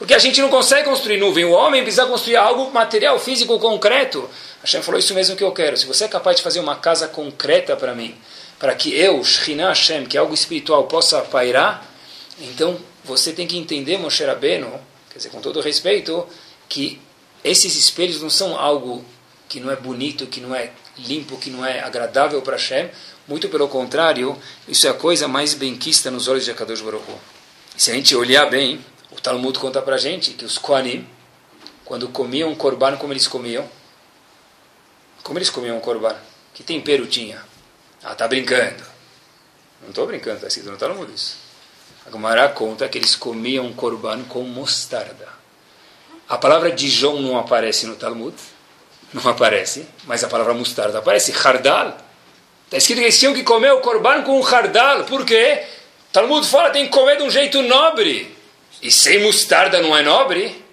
[0.00, 1.44] Porque a gente não consegue construir nuvem.
[1.44, 4.30] O homem precisa construir algo material, físico, concreto.
[4.62, 5.76] Hashem falou isso mesmo que eu quero.
[5.76, 8.14] Se você é capaz de fazer uma casa concreta para mim,
[8.58, 11.86] para que eu, Shekhinah Hashem, que é algo espiritual, possa pairar,
[12.38, 14.70] então você tem que entender, Moshe Rabbeinu,
[15.10, 16.26] quer dizer, com todo respeito,
[16.68, 17.00] que
[17.42, 19.04] esses espelhos não são algo
[19.48, 22.90] que não é bonito, que não é limpo, que não é agradável para Hashem.
[23.26, 24.36] Muito pelo contrário,
[24.68, 27.18] isso é a coisa mais benquista nos olhos de Akadosh Baruch Hu.
[27.76, 31.06] Se a gente olhar bem, o Talmud conta para gente que os Kohanim,
[31.84, 33.66] quando comiam korban, como eles comiam?
[35.22, 36.16] Como eles comiam korban?
[36.54, 37.42] Que tempero tinha?
[38.02, 38.82] Ah, tá brincando.
[39.82, 41.36] Não estou brincando, está escrito no Talmud isso.
[42.06, 45.28] A Gemara conta que eles comiam korban com mostarda.
[46.28, 48.34] A palavra Dijon não aparece no Talmud,
[49.12, 51.96] não aparece, mas a palavra mostarda aparece, hardal.
[52.66, 55.04] Está escrito que eles tinham que comer o korban com hardal.
[55.04, 55.64] Por quê?
[56.12, 58.36] Talmud fala tem que comer de um jeito nobre.
[58.82, 60.64] E sem mostarda não é nobre?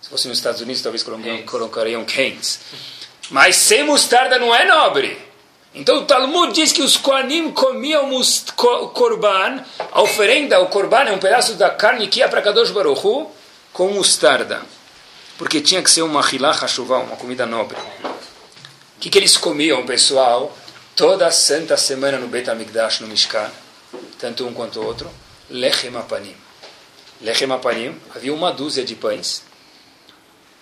[0.00, 1.04] Se fosse nos Estados Unidos, talvez
[1.46, 2.60] colocariam Keynes.
[3.30, 5.18] Mas sem mostarda não é nobre.
[5.74, 9.62] Então o Talmud diz que os Koanim comiam o korban,
[9.92, 13.30] a oferenda, o korban é um pedaço da carne que ia para Kadosh Baruchu,
[13.72, 14.62] com mostarda
[15.38, 17.76] porque tinha que ser uma hilá hashuvá, uma comida nobre.
[17.76, 20.56] O que, que eles comiam, pessoal,
[20.94, 23.50] toda santa semana no Bet HaMikdash, no Mishkan,
[24.18, 25.10] tanto um quanto o outro?
[25.50, 26.34] Lechem apanim.
[27.20, 29.42] Lechem apanim, havia uma dúzia de pães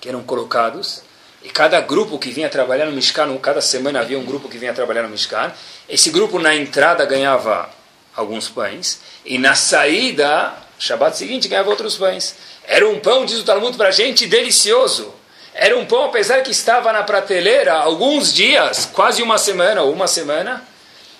[0.00, 1.02] que eram colocados,
[1.44, 4.72] e cada grupo que vinha trabalhar no Mishkan, cada semana havia um grupo que vinha
[4.72, 5.52] trabalhar no Mishkan,
[5.86, 7.68] esse grupo na entrada ganhava
[8.16, 12.34] alguns pães, e na saída, Shabbat seguinte, ganhava outros pães.
[12.66, 15.12] Era um pão, diz o Talmud para a gente, delicioso.
[15.52, 20.06] Era um pão, apesar que estava na prateleira alguns dias, quase uma semana ou uma
[20.06, 20.66] semana.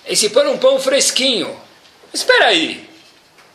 [0.07, 1.55] Esse pão era um pão fresquinho.
[2.11, 2.89] Espera aí,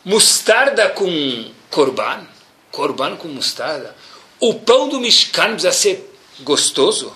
[0.05, 2.25] mostarda com corban?
[2.71, 3.93] Corban com mostarda?
[4.39, 6.10] O pão do Mishkan precisa ser
[6.41, 7.15] gostoso?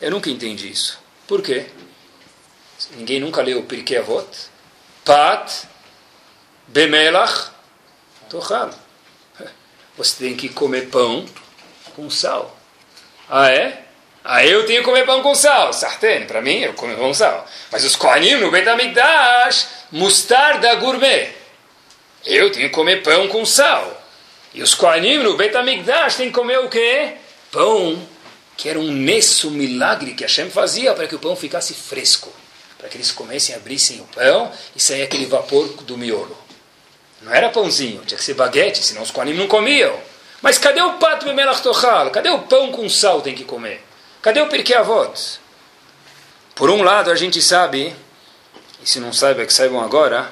[0.00, 0.98] Eu nunca entendi isso.
[1.26, 1.66] Por quê?
[2.96, 4.26] Ninguém nunca leu Pirkei Avot?
[5.04, 5.50] Pat,
[6.68, 7.50] Bemelach,
[8.28, 8.70] Tochal.
[9.96, 11.24] Você tem que comer pão
[11.94, 12.56] com sal.
[13.28, 13.84] Ah, é?
[14.22, 15.72] Ah, eu tenho que comer pão com sal.
[15.72, 17.46] Sartén, para mim, eu como pão com sal.
[17.70, 21.30] Mas os Kohanim no Betamigdash, mostarda gourmet.
[22.24, 24.02] Eu tenho que comer pão com sal.
[24.54, 27.16] E os Kohanim no Betamigdash têm que comer o quê?
[27.50, 28.08] Pão,
[28.56, 32.32] que era um nesso, milagre que Hashem fazia para que o pão ficasse fresco.
[32.78, 36.36] Para que eles comessem, abrissem o pão e saia aquele vapor do miolo.
[37.22, 39.98] Não era pãozinho, tinha que ser baguete, senão os Kohanim não comiam.
[40.42, 42.10] Mas cadê o pato bemelach tochal?
[42.10, 43.82] Cadê o pão com sal tem que comer?
[44.20, 45.40] Cadê o pirkei avot?
[46.54, 47.94] Por um lado, a gente sabe,
[48.82, 50.30] e se não sabe, é que saibam agora,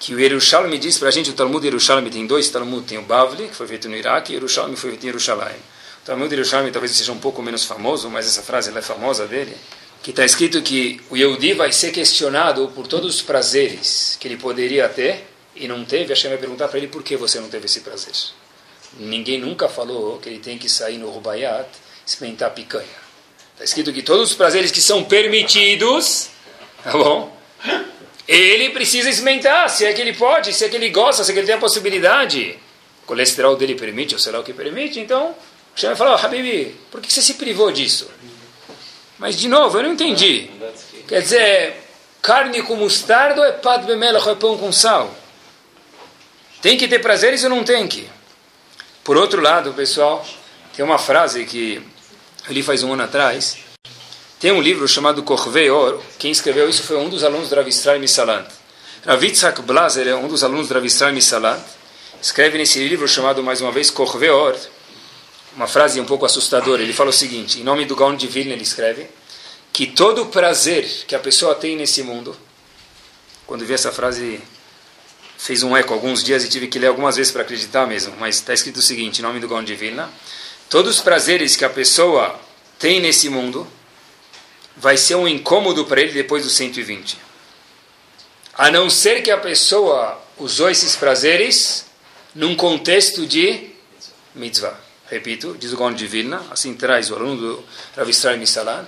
[0.00, 3.02] que o Yerushalmi diz para a gente, o Talmud Yerushalmi tem dois Talmud, tem o
[3.02, 5.60] Bavli, que foi feito no Iraque, e o Yerushalmi foi feito em Yerushalayim.
[6.04, 9.54] Talmud Yerushalmi talvez seja um pouco menos famoso, mas essa frase é famosa dele,
[10.02, 14.36] que está escrito que o Yehudi vai ser questionado por todos os prazeres que ele
[14.36, 17.66] poderia ter, e não teve, Hashem vai perguntar para ele por que você não teve
[17.66, 18.14] esse prazer.
[18.98, 21.68] Ninguém nunca falou que ele tem que sair no Rubayat
[22.06, 22.86] experimentar picanha.
[23.52, 26.30] Está escrito que todos os prazeres que são permitidos,
[26.82, 27.36] tá bom?
[28.26, 31.34] Ele precisa experimentar, se é que ele pode, se é que ele gosta, se é
[31.34, 32.58] que ele tem a possibilidade.
[33.02, 35.34] O colesterol dele permite, ou sei lá o que permite, então
[35.76, 38.10] o vai falar, oh, Habibi, por que você se privou disso?
[39.18, 40.50] Mas, de novo, eu não entendi.
[41.06, 41.76] Quer dizer,
[42.22, 45.14] carne com mostarda ou é pat bemelach, é pão com sal?
[46.62, 48.08] Tem que ter prazeres ou não tem que?
[49.02, 50.26] Por outro lado, pessoal,
[50.74, 51.82] tem uma frase que
[52.46, 53.58] eu li faz um ano atrás,
[54.40, 56.02] tem um livro chamado Corvei Or.
[56.18, 58.46] Quem escreveu isso foi um dos alunos do Rav Israel Misalant.
[59.04, 61.60] Rav Yitzhak Blaser é um dos alunos do Rav Israel Misalant.
[62.22, 64.56] Escreve nesse livro chamado, mais uma vez, Corvei Or.
[65.56, 66.82] Uma frase um pouco assustadora.
[66.82, 69.08] Ele fala o seguinte, em nome do Gaon de Vilna ele escreve,
[69.72, 72.36] que todo prazer que a pessoa tem nesse mundo,
[73.46, 74.40] quando vi essa frase
[75.36, 78.36] fez um eco alguns dias e tive que ler algumas vezes para acreditar mesmo, mas
[78.36, 80.10] está escrito o seguinte, em nome do Gaon de Vilna,
[80.68, 82.38] todos os prazeres que a pessoa
[82.78, 83.66] tem nesse mundo,
[84.76, 87.18] vai ser um incômodo para ele depois dos 120.
[88.54, 91.86] A não ser que a pessoa usou esses prazeres
[92.34, 93.70] num contexto de
[94.34, 94.89] mitzvah.
[95.10, 97.64] Repito, diz o Gaon de Vilna, assim traz o aluno do
[97.96, 98.86] Rav Israel Misalant.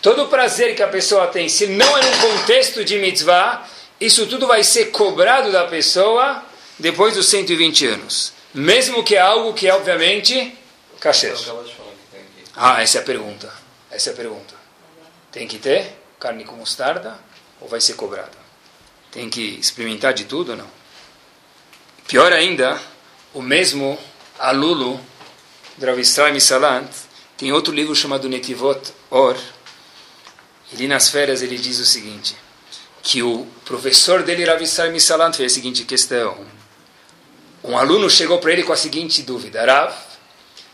[0.00, 3.68] Todo prazer que a pessoa tem, se não é num contexto de mitzvah,
[4.00, 6.42] isso tudo vai ser cobrado da pessoa
[6.78, 8.32] depois dos 120 anos.
[8.54, 10.56] Mesmo que é algo que é, obviamente,
[10.98, 11.36] kasher.
[12.56, 13.52] Ah, essa é a pergunta.
[13.90, 14.54] Essa é a pergunta.
[15.30, 17.18] Tem que ter carne com mostarda
[17.60, 18.38] ou vai ser cobrada?
[19.12, 20.70] Tem que experimentar de tudo ou não?
[22.08, 22.80] Pior ainda,
[23.34, 23.98] o mesmo
[25.80, 26.90] Dravistraim Salant,
[27.38, 29.34] tem outro livro chamado Netivot Or.
[30.70, 32.36] Ele nas férias ele diz o seguinte,
[33.02, 36.36] que o professor dele, Rav Salant, fez a seguinte questão.
[37.64, 39.94] Um aluno chegou para ele com a seguinte dúvida, Rav,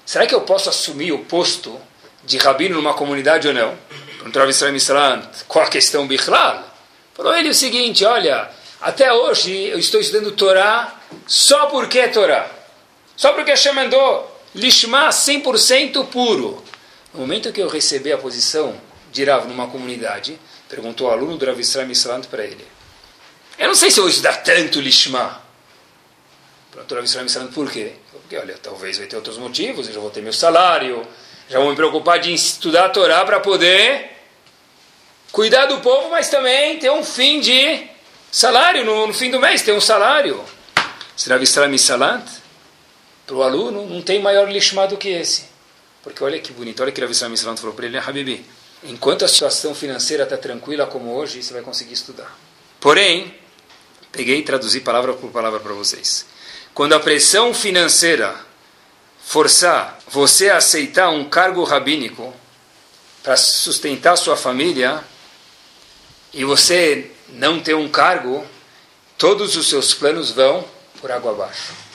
[0.05, 1.81] será que eu posso assumir o posto
[2.25, 3.79] de rabino numa comunidade ou não?
[4.17, 6.69] Perguntou Rav Israel qual a questão Bichlal?
[7.15, 12.51] Falou ele o seguinte, olha, até hoje eu estou estudando Torá só porque é Torá.
[13.17, 16.65] Só porque Hashem mandou Lishma 100% puro.
[17.13, 18.75] No momento que eu recebi a posição
[19.13, 21.89] de Rav numa comunidade, perguntou o aluno do Rav Israel
[22.31, 22.67] para ele.
[23.59, 25.43] Eu não sei se eu vou estudar tanto Lishma.
[26.71, 27.93] Perguntou o Rav Israel por quê?
[28.11, 31.07] Porque, olha, talvez vai ter outros motivos, eu já vou ter meu salário,
[31.51, 34.11] já vou me preocupar de estudar a Torá para poder
[35.33, 37.87] cuidar do povo, mas também ter um fim de
[38.33, 40.43] salário, no, no fim do mês, ter um salário.
[41.15, 42.46] Será Visrami Salant?
[43.27, 45.45] Para o aluno, não tem maior lishma do que esse.
[46.03, 48.47] Porque olha que bonito, olha que Rav Israel Salant falou para ele, Habibi,
[48.85, 52.33] enquanto a situação financeira está tranquila como hoje, você vai conseguir estudar.
[52.79, 53.35] Porém,
[54.13, 56.25] peguei e traduzi palavra por palavra para vocês.
[56.73, 58.37] Quando a pressão financeira
[59.25, 62.33] forçar você a aceitar um cargo rabínico
[63.25, 65.03] para sustentar sua família
[66.33, 68.47] e você não ter um cargo,
[69.19, 70.65] todos os seus planos vão
[71.01, 71.86] por água abaixo.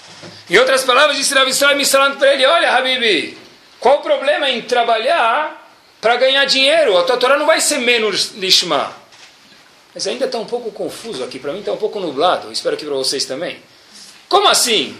[0.50, 3.38] Em outras palavras, disse Rav Israel falando para ele, olha, Habibi,
[3.80, 6.98] qual o problema em trabalhar para ganhar dinheiro?
[6.98, 8.94] A tua Torá não vai ser menos lishma.
[9.94, 12.86] Mas ainda está um pouco confuso aqui, para mim está um pouco nublado, espero que
[12.86, 13.62] para vocês também.
[14.30, 14.98] Como assim?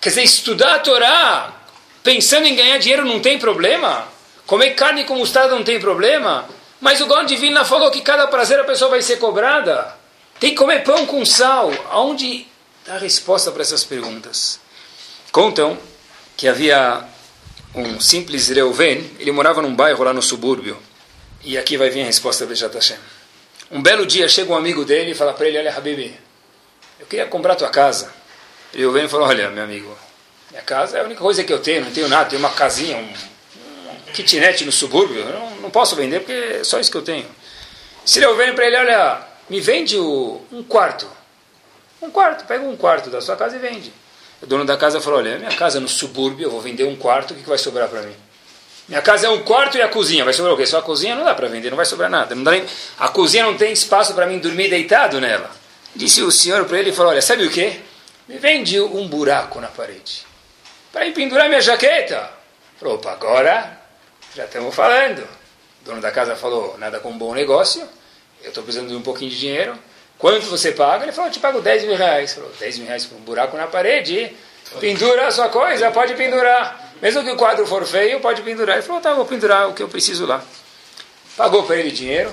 [0.00, 1.64] Quer dizer, estudar a Torá
[2.04, 4.06] Pensando em ganhar dinheiro não tem problema?
[4.44, 6.44] Comer carne com mostarda não tem problema?
[6.78, 9.96] Mas o Gaon de Vilna falou que cada prazer a pessoa vai ser cobrada.
[10.38, 11.72] Tem que comer pão com sal.
[11.90, 12.46] Aonde
[12.84, 14.60] está a resposta para essas perguntas?
[15.32, 15.78] Contam
[16.36, 17.02] que havia
[17.74, 20.76] um simples Reuven, ele morava num bairro lá no subúrbio.
[21.42, 22.98] E aqui vai vir a resposta do Hashem.
[23.70, 26.14] Um belo dia chega um amigo dele e fala para ele, olha Habibi,
[27.00, 28.12] eu queria comprar tua casa.
[28.74, 29.96] Reuven falou, olha meu amigo,
[30.50, 32.98] minha casa é a única coisa que eu tenho, não tenho nada, tenho uma casinha,
[32.98, 37.02] um, um kitnet no subúrbio, não, não posso vender porque é só isso que eu
[37.02, 37.26] tenho.
[38.04, 41.23] Se eu venho para ele, olha, me vende o, um quarto.
[42.04, 43.92] Um quarto, pega um quarto da sua casa e vende.
[44.42, 46.96] O dono da casa falou, olha, minha casa é no subúrbio, eu vou vender um
[46.96, 48.14] quarto, o que, que vai sobrar para mim?
[48.86, 50.24] Minha casa é um quarto e a cozinha.
[50.24, 50.66] Vai sobrar o quê?
[50.66, 52.34] Só a cozinha não dá para vender, não vai sobrar nada.
[52.34, 52.64] Não nem...
[52.98, 55.50] A cozinha não tem espaço para mim dormir deitado nela.
[55.96, 57.80] Disse o senhor para ele e falou: Olha, sabe o que?
[58.28, 60.26] Me vende um buraco na parede
[60.94, 62.30] para empendurar minha jaqueta.
[62.78, 63.78] Falou, opa, agora
[64.34, 65.22] já estamos falando.
[65.82, 67.82] O dono da casa falou, nada com um bom negócio,
[68.42, 69.76] eu estou precisando de um pouquinho de dinheiro.
[70.18, 71.04] Quanto você paga?
[71.04, 72.34] Ele falou, te pago 10 mil reais.
[72.34, 74.34] Falou, 10 mil reais por um buraco na parede,
[74.80, 76.92] pendura a sua coisa, pode pendurar.
[77.02, 78.76] Mesmo que o quadro for feio, pode pendurar.
[78.76, 80.42] Ele falou, tá, vou pendurar o que eu preciso lá.
[81.36, 82.32] Pagou para ele dinheiro,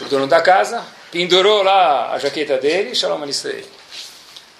[0.00, 3.66] o dono da casa, pendurou lá a jaqueta dele, shalom alisrei.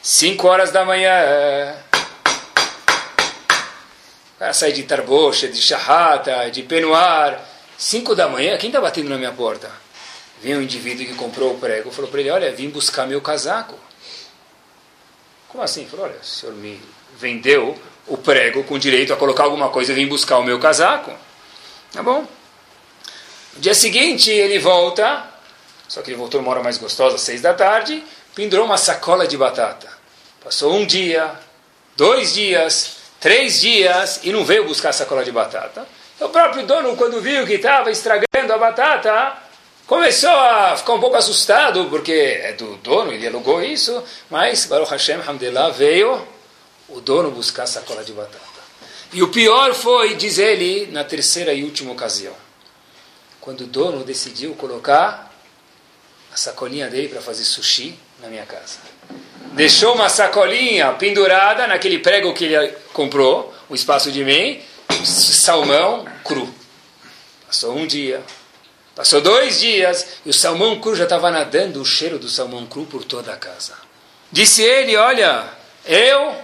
[0.02, 1.74] 5 horas da manhã,
[4.42, 7.40] cara sai de Tarbocha, de Shahata, de Penuar,
[7.78, 9.68] Cinco da manhã, quem está batendo na minha porta?
[10.42, 13.78] Vem um indivíduo que comprou o prego, falou para ele, olha, vim buscar meu casaco.
[15.48, 15.86] Como assim?
[15.86, 16.82] Falou, olha, o senhor me
[17.16, 17.78] vendeu
[18.08, 21.12] o prego com direito a colocar alguma coisa e vim buscar o meu casaco.
[21.92, 22.26] Tá bom.
[23.54, 25.24] No dia seguinte, ele volta,
[25.86, 28.02] só que ele voltou numa hora mais gostosa, às seis da tarde,
[28.34, 29.88] pendurou uma sacola de batata.
[30.42, 31.38] Passou um dia,
[31.96, 35.86] dois dias, três dias e não veio buscar a sacola de batata.
[36.18, 39.36] O próprio dono, quando viu que estava estragando a batata,
[39.92, 44.90] começou a ficar um pouco assustado, porque é do dono, ele alugou isso, mas Baruch
[44.90, 46.26] Hashem, Hamdulillah, veio
[46.88, 48.40] o dono buscar a sacola de batata.
[49.12, 52.32] E o pior foi, diz ele, na terceira e última ocasião,
[53.38, 55.30] quando o dono decidiu colocar
[56.32, 58.78] a sacolinha dele para fazer sushi na minha casa.
[59.52, 64.58] Deixou uma sacolinha pendurada naquele prego que ele comprou, o espaço de mim,
[65.04, 66.48] salmão cru.
[67.46, 68.22] Passou um dia,
[68.94, 72.84] passou dois dias, e o salmão cru já estava nadando o cheiro do salmão cru
[72.86, 73.74] por toda a casa.
[74.30, 75.48] Disse ele: Olha,
[75.84, 76.34] eu,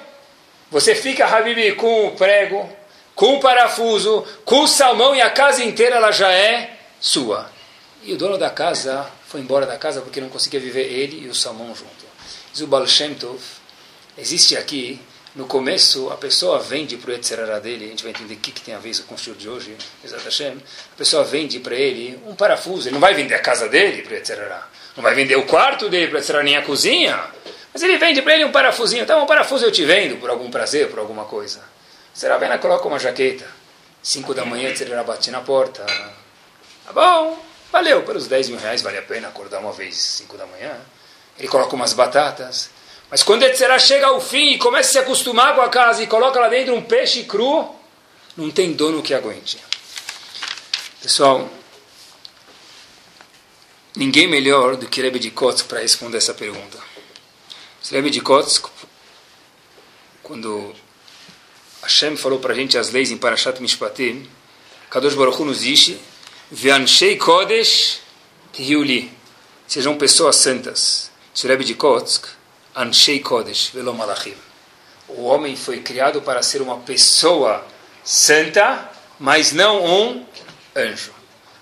[0.71, 2.71] você fica, Habibi, com o prego,
[3.15, 7.51] com o parafuso, com o salmão, e a casa inteira ela já é sua.
[8.03, 11.29] E o dono da casa foi embora da casa porque não conseguia viver ele e
[11.29, 12.07] o salmão junto.
[12.53, 13.41] Diz o Baal Shem Tov,
[14.17, 15.01] existe aqui,
[15.35, 18.51] no começo, a pessoa vende para o Yetzirará dele, a gente vai entender o que,
[18.51, 20.57] que tem a ver com o show de hoje, Exat Hashem,
[20.93, 24.13] a pessoa vende para ele um parafuso, ele não vai vender a casa dele para
[24.13, 27.23] o Yetzirará, não vai vender o quarto dele para o Yetzirará, nem a cozinha,
[27.73, 30.51] mas ele vende para ele um parafusinho, então um parafuso eu te vendo, por algum
[30.51, 31.63] prazer, por alguma coisa.
[32.13, 33.47] Será coloca uma jaqueta,
[34.03, 35.85] cinco da manhã, Yetzirará bate na porta,
[36.85, 40.47] tá bom, Valeu, pelos 10 mil reais vale a pena acordar uma vez 5 da
[40.47, 40.75] manhã.
[41.39, 42.71] Ele coloca umas batatas.
[43.11, 46.07] Mas quando Etzerá chega ao fim e começa a se acostumar com a casa e
[46.07, 47.75] coloca lá dentro um peixe cru,
[48.37, 49.59] não tem dono que aguente.
[51.03, 51.49] Pessoal,
[53.97, 56.79] ninguém melhor do que Rebbe de Kotsk para responder essa pergunta.
[57.91, 58.67] Rebbe de Kotsk,
[60.23, 60.75] quando
[61.83, 64.29] Hashem falou para a gente as leis em Parashat Mishpatim,
[64.91, 65.99] Kadosh Baruch Hu nos disse
[66.51, 68.01] Veanshei Kodesh
[68.53, 69.11] Tihiuli.
[69.67, 71.11] Sejam pessoas santas.
[71.45, 72.27] Rebbe de Kotsk,
[72.77, 74.35] Anshei Kodesh, Velo Malachim.
[75.09, 77.65] O homem foi criado para ser uma pessoa
[78.05, 80.27] santa, mas não um
[80.77, 81.13] anjo.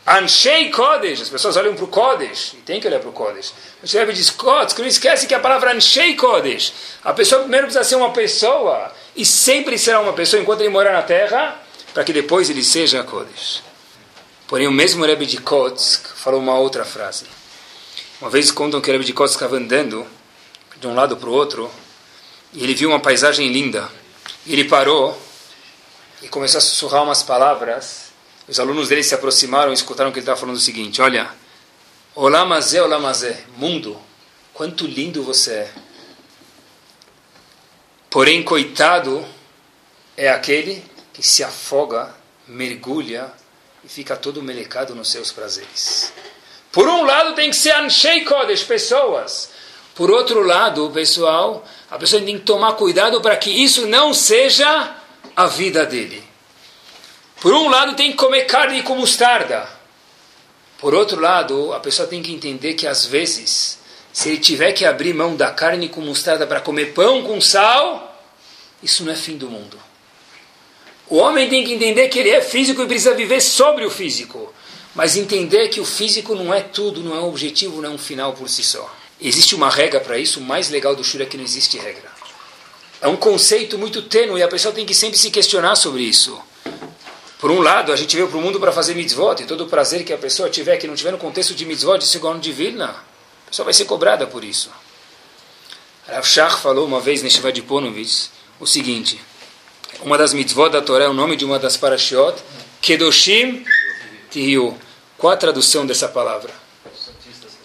[0.06, 3.52] Anshei Kodesh, as pessoas olham para o Kodesh, e tem que olhar para o Kodesh.
[3.82, 7.84] O Rebbe diz Kotsk, não esquece que a palavra Anshei Kodesh, a pessoa primeiro precisa
[7.84, 11.60] ser uma pessoa, e sempre será uma pessoa enquanto ele morar na terra,
[11.92, 13.62] para que depois ele seja Kodesh.
[14.46, 17.24] Porém, o mesmo Rebbe de Kotsk falou uma outra frase.
[18.20, 20.06] Uma vez contam que o Rebbe de Kotsk estava andando
[20.80, 21.70] de um lado para o outro
[22.52, 23.88] e ele viu uma paisagem linda.
[24.46, 25.20] Ele parou
[26.22, 28.06] e começou a sussurrar umas palavras.
[28.48, 31.30] Os alunos dele se aproximaram e escutaram que ele estava falando o seguinte: Olha,
[32.14, 34.00] Olamazé, Olamazé, mundo,
[34.54, 35.72] quanto lindo você é.
[38.08, 39.26] Porém, coitado
[40.16, 42.14] é aquele que se afoga,
[42.46, 43.30] mergulha
[43.84, 46.12] e fica todo melecado nos seus prazeres.
[46.72, 49.50] Por um lado tem que ser Anshei Kodesh, pessoas.
[49.96, 54.94] Por outro lado, pessoal, a pessoa tem que tomar cuidado para que isso não seja
[55.34, 56.22] a vida dele.
[57.40, 59.66] Por um lado tem que comer carne com mostarda.
[60.78, 63.78] Por outro lado, a pessoa tem que entender que às vezes,
[64.12, 68.22] se ele tiver que abrir mão da carne com mostarda para comer pão com sal,
[68.82, 69.80] isso não é fim do mundo.
[71.08, 74.52] O homem tem que entender que ele é físico e precisa viver sobre o físico.
[74.94, 77.98] Mas entender que o físico não é tudo, não é um objetivo, não é um
[77.98, 78.90] final por si só.
[79.20, 82.10] Existe uma regra para isso, o mais legal do Shura é que não existe regra.
[83.00, 86.38] É um conceito muito tênue e a pessoa tem que sempre se questionar sobre isso.
[87.38, 89.68] Por um lado, a gente veio para o mundo para fazer mitzvot, e todo o
[89.68, 92.52] prazer que a pessoa tiver, que não tiver no contexto de mitzvot, de segundo de
[92.52, 92.96] Vilna,
[93.46, 94.70] a pessoa vai ser cobrada por isso.
[96.06, 99.20] Rav Shach falou uma vez nesse Vadiponovitz o seguinte
[100.02, 102.36] uma das mitzvot da Torá é o nome de uma das parashiot,
[102.82, 103.64] Kedoshim
[104.30, 104.76] Tihiu.
[105.16, 106.52] Qual a tradução dessa palavra?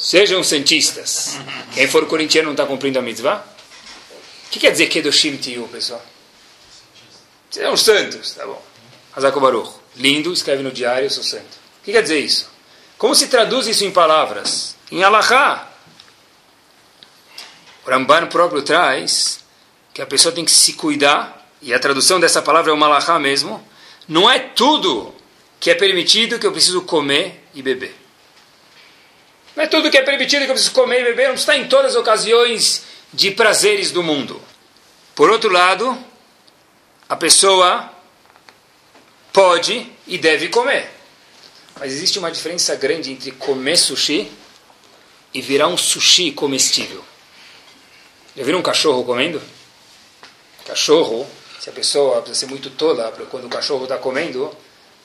[0.02, 1.38] Sejam santistas.
[1.76, 3.46] Quem for corintiano não está cumprindo a mitzvah?
[4.48, 6.04] O que quer dizer Kedoshim Tihiu, pessoal?
[7.52, 8.60] Sejam santos, tá bom.
[9.16, 9.72] Hazako Baruch.
[9.96, 11.44] Lindo, escreve no diário, eu sou santo.
[11.82, 12.50] O que quer dizer isso?
[12.98, 14.76] Como se traduz isso em palavras?
[14.92, 15.70] Em Alahá.
[17.86, 19.42] O Ramban próprio traz
[19.94, 23.20] que a pessoa tem que se cuidar e a tradução dessa palavra é o malachá
[23.20, 23.64] mesmo,
[24.08, 25.14] não é tudo
[25.60, 28.01] que é permitido que eu preciso comer e beber.
[29.56, 31.68] Não é tudo que é permitido que eu preciso comer e beber, não está em
[31.68, 32.84] todas as ocasiões
[33.14, 34.42] de prazeres do mundo.
[35.14, 35.98] Por outro lado,
[37.10, 37.92] a pessoa
[39.34, 40.90] pode e deve comer.
[41.80, 44.32] Mas existe uma diferença grande entre comer sushi
[45.34, 47.04] e virar um sushi comestível.
[48.36, 49.42] Já viram um cachorro comendo?
[50.66, 51.28] Cachorro,
[51.60, 54.56] se a pessoa precisa ser muito tola quando o cachorro está comendo,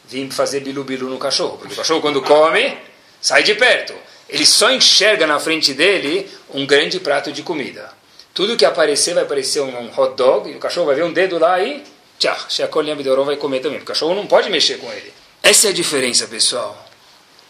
[0.05, 1.59] vir fazer bilu-bilu no cachorro.
[1.59, 2.79] Porque o cachorro, quando come,
[3.21, 3.95] sai de perto.
[4.29, 7.91] Ele só enxerga na frente dele um grande prato de comida.
[8.35, 11.39] Tudo que aparecer vai aparecer um hot dog, e o cachorro vai ver um dedo
[11.39, 11.83] lá e
[12.19, 13.79] tchau, Sheakol Yamidoró vai comer também.
[13.79, 15.13] O cachorro não pode mexer com ele.
[15.43, 16.86] Essa é a diferença, pessoal.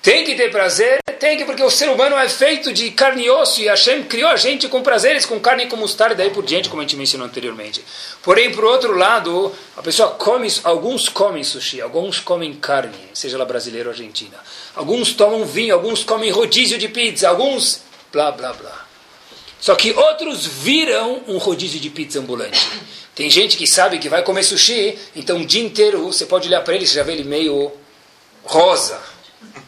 [0.07, 1.01] Tem que ter prazer?
[1.19, 4.31] Tem que, porque o ser humano é feito de carne e osso e Hashem criou
[4.31, 6.85] a gente com prazeres, com carne e com mostarda e daí por diante, como a
[6.85, 7.85] gente mencionou anteriormente.
[8.23, 13.45] Porém, por outro lado, a pessoa come, alguns comem sushi, alguns comem carne, seja ela
[13.45, 14.37] brasileira ou argentina.
[14.77, 17.81] Alguns tomam vinho, alguns comem rodízio de pizza, alguns
[18.13, 18.87] blá blá blá.
[19.59, 22.65] Só que outros viram um rodízio de pizza ambulante.
[23.13, 26.61] Tem gente que sabe que vai comer sushi, então o dia inteiro você pode olhar
[26.61, 27.73] para ele e já vê ele meio
[28.45, 29.16] rosa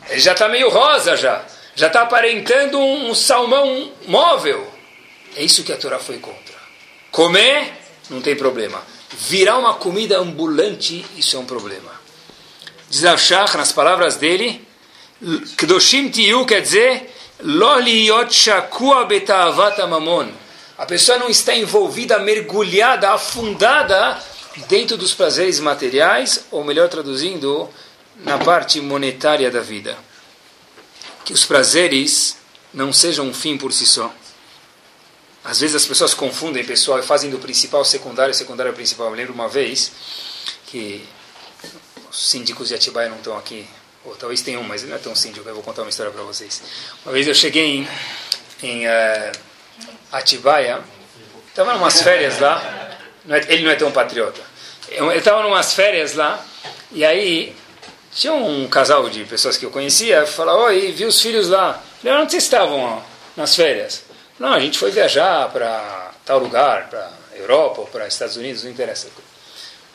[0.09, 1.45] ele já está meio rosa já.
[1.75, 4.67] Já está aparentando um, um salmão móvel.
[5.37, 6.57] É isso que a Torá foi contra.
[7.11, 7.73] Comer,
[8.11, 8.83] não tem problema.
[9.11, 11.93] Virar uma comida ambulante, isso é um problema.
[12.91, 14.67] Diz Shach, nas palavras dele,
[15.57, 20.29] Kedoshim Tiyu quer dizer, Lo liot shakua beta'avat mamon.
[20.77, 24.19] A pessoa não está envolvida, mergulhada, afundada
[24.69, 27.69] dentro dos prazeres materiais, ou melhor traduzindo,
[28.19, 29.97] na parte monetária da vida.
[31.25, 32.37] Que os prazeres
[32.73, 34.13] não sejam um fim por si só.
[35.45, 39.09] Às vezes as pessoas confundem pessoal e fazem do principal secundário, secundário principal.
[39.09, 39.93] Eu lembro uma vez
[40.67, 41.07] que
[42.11, 43.67] os síndicos de Atibaia não estão aqui,
[44.05, 46.23] ou talvez tenham mas ele não é tão síndico, eu vou contar uma história para
[46.23, 46.63] vocês.
[47.05, 47.89] Uma vez eu cheguei em,
[48.63, 49.33] em uh,
[50.13, 50.83] Atibaia,
[51.49, 54.41] estava em umas férias lá, não é, ele não é tão patriota,
[54.91, 56.45] eu estava em umas férias lá,
[56.93, 57.55] e aí
[58.13, 61.83] tinha um casal de pessoas que eu conhecia, falou, oi, vi os filhos lá.
[62.03, 63.01] Falei, onde vocês estavam ó,
[63.37, 64.03] nas férias?
[64.39, 68.71] Não, a gente foi viajar para tal lugar, para Europa ou para Estados Unidos, não
[68.71, 69.09] interessa.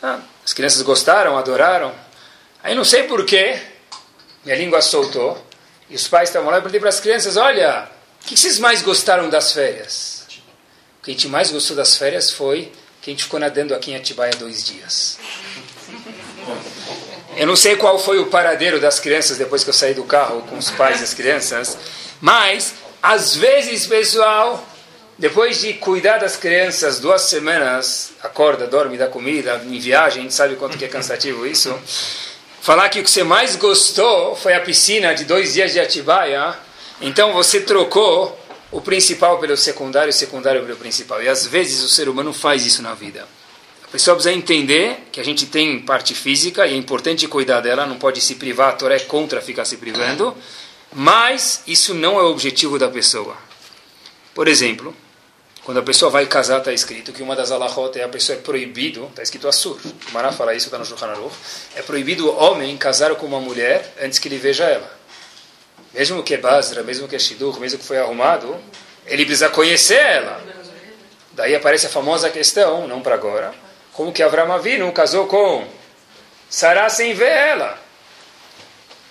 [0.02, 1.94] Ah, as crianças gostaram, adoraram.
[2.62, 3.60] Aí não sei porquê,
[4.44, 5.42] minha língua soltou,
[5.90, 7.90] e os pais estavam lá e perguntei para as crianças, olha,
[8.22, 10.26] o que vocês mais gostaram das férias?
[11.00, 13.92] O que a gente mais gostou das férias foi que a gente ficou nadando aqui
[13.92, 15.20] em Atibaia dois dias.
[17.36, 20.42] Eu não sei qual foi o paradeiro das crianças depois que eu saí do carro
[20.50, 21.78] com os pais e as crianças,
[22.22, 24.64] mas às vezes, pessoal,
[25.18, 30.34] depois de cuidar das crianças duas semanas, acorda, dorme, dá comida, em viagem, a gente
[30.34, 31.76] sabe quanto que é cansativo isso.
[32.62, 36.56] Falar que o que você mais gostou foi a piscina de dois dias de Atibaia,
[37.02, 38.40] então você trocou
[38.72, 41.22] o principal pelo secundário o secundário pelo principal.
[41.22, 43.28] E às vezes o ser humano faz isso na vida
[43.94, 48.00] pessoa precisa entender que a gente tem parte física e é importante cuidar dela, não
[48.00, 50.36] pode se privar, a Torá é contra ficar se privando,
[50.92, 53.38] mas isso não é o objetivo da pessoa.
[54.34, 54.96] Por exemplo,
[55.64, 58.42] quando a pessoa vai casar, está escrito que uma das alahot é a pessoa é
[58.42, 59.80] proibido, está escrito assur,
[60.10, 61.36] o Mará fala isso, está no Shulchan Aruch,
[61.76, 64.92] é proibido o homem casar com uma mulher antes que ele veja ela.
[65.94, 68.60] Mesmo que é Basra, mesmo que é Shidur, mesmo que foi arrumado,
[69.06, 70.44] ele precisa conhecer ela.
[71.34, 73.54] Daí aparece a famosa questão, não para agora,
[73.94, 75.66] como que Avram Avinu casou com
[76.50, 77.80] Sarah sem ver ela.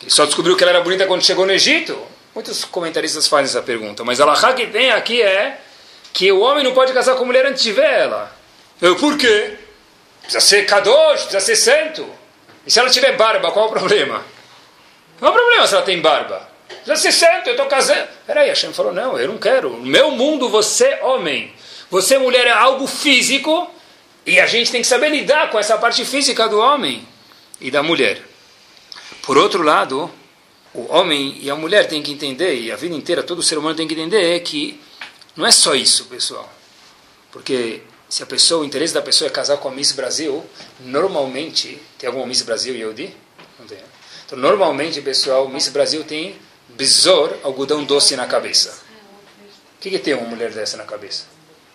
[0.01, 1.97] Ele só descobriu que ela era bonita quando chegou no Egito.
[2.35, 5.59] Muitos comentaristas fazem essa pergunta, mas a Laha que tem aqui é
[6.12, 8.35] que o homem não pode casar com mulher antes de ver ela.
[8.80, 9.55] Eu, por quê?
[10.22, 12.09] Precisa ser kadosh, precisa ser santo.
[12.66, 14.24] E se ela tiver barba, qual é o problema?
[15.20, 16.49] Não há problema se ela tem barba.
[16.85, 18.09] Precisa ser santo, eu estou casando.
[18.26, 19.70] Peraí, Hashem falou, não, eu não quero.
[19.70, 21.55] No meu mundo, você homem.
[21.91, 23.70] Você mulher é algo físico
[24.25, 27.07] e a gente tem que saber lidar com essa parte física do homem
[27.61, 28.23] e da mulher.
[29.23, 30.11] Por outro lado,
[30.75, 33.77] o homem e a mulher têm que entender, e a vida inteira todo ser humano
[33.77, 34.81] tem que entender, que
[35.37, 36.51] não é só isso, pessoal.
[37.31, 40.45] Porque se a pessoa, o interesse da pessoa é casar com a Miss Brasil,
[40.81, 43.14] normalmente, tem alguma Miss Brasil, Yodi?
[43.59, 43.79] Não tem.
[43.79, 43.85] Né?
[44.27, 46.37] Então, normalmente, pessoal, Miss Brasil tem
[46.68, 48.83] besor, algodão doce na cabeça.
[49.77, 51.25] O que, que tem uma mulher dessa na cabeça?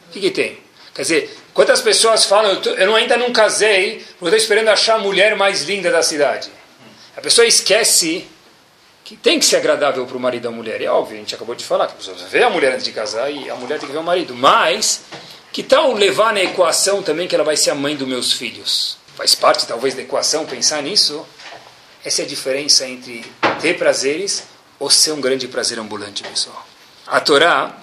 [0.07, 0.59] O que, que tem?
[0.97, 4.95] Quer dizer, quantas pessoas falam, eu, tô, eu ainda não casei, eu estou esperando achar
[4.95, 6.49] a mulher mais linda da cidade.
[7.15, 8.27] A pessoa esquece
[9.05, 10.81] que tem que ser agradável para o marido a mulher.
[10.81, 12.91] É óbvio, a gente acabou de falar, que a pessoa vê a mulher antes de
[12.91, 14.33] casar e a mulher tem que ver o marido.
[14.33, 15.01] Mas,
[15.53, 18.97] que tal levar na equação também que ela vai ser a mãe dos meus filhos?
[19.15, 21.23] Faz parte, talvez, da equação pensar nisso.
[22.03, 23.23] Essa é a diferença entre
[23.61, 24.45] ter prazeres
[24.79, 26.65] ou ser um grande prazer ambulante, pessoal.
[27.05, 27.77] A Torá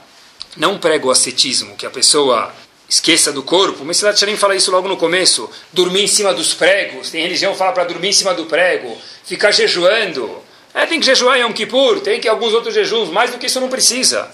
[0.57, 2.53] não prega o ascetismo, que a pessoa
[2.95, 3.83] esqueça do corpo.
[3.83, 5.51] O Messilat Shalim fala isso logo no começo.
[5.73, 7.11] Dormir em cima dos pregos.
[7.11, 8.97] Tem religião que fala para dormir em cima do prego.
[9.25, 10.43] Ficar jejuando.
[10.73, 13.47] É, tem que jejuar em Yom Kippur, tem que alguns outros jejuns, mais do que
[13.47, 14.29] isso não precisa.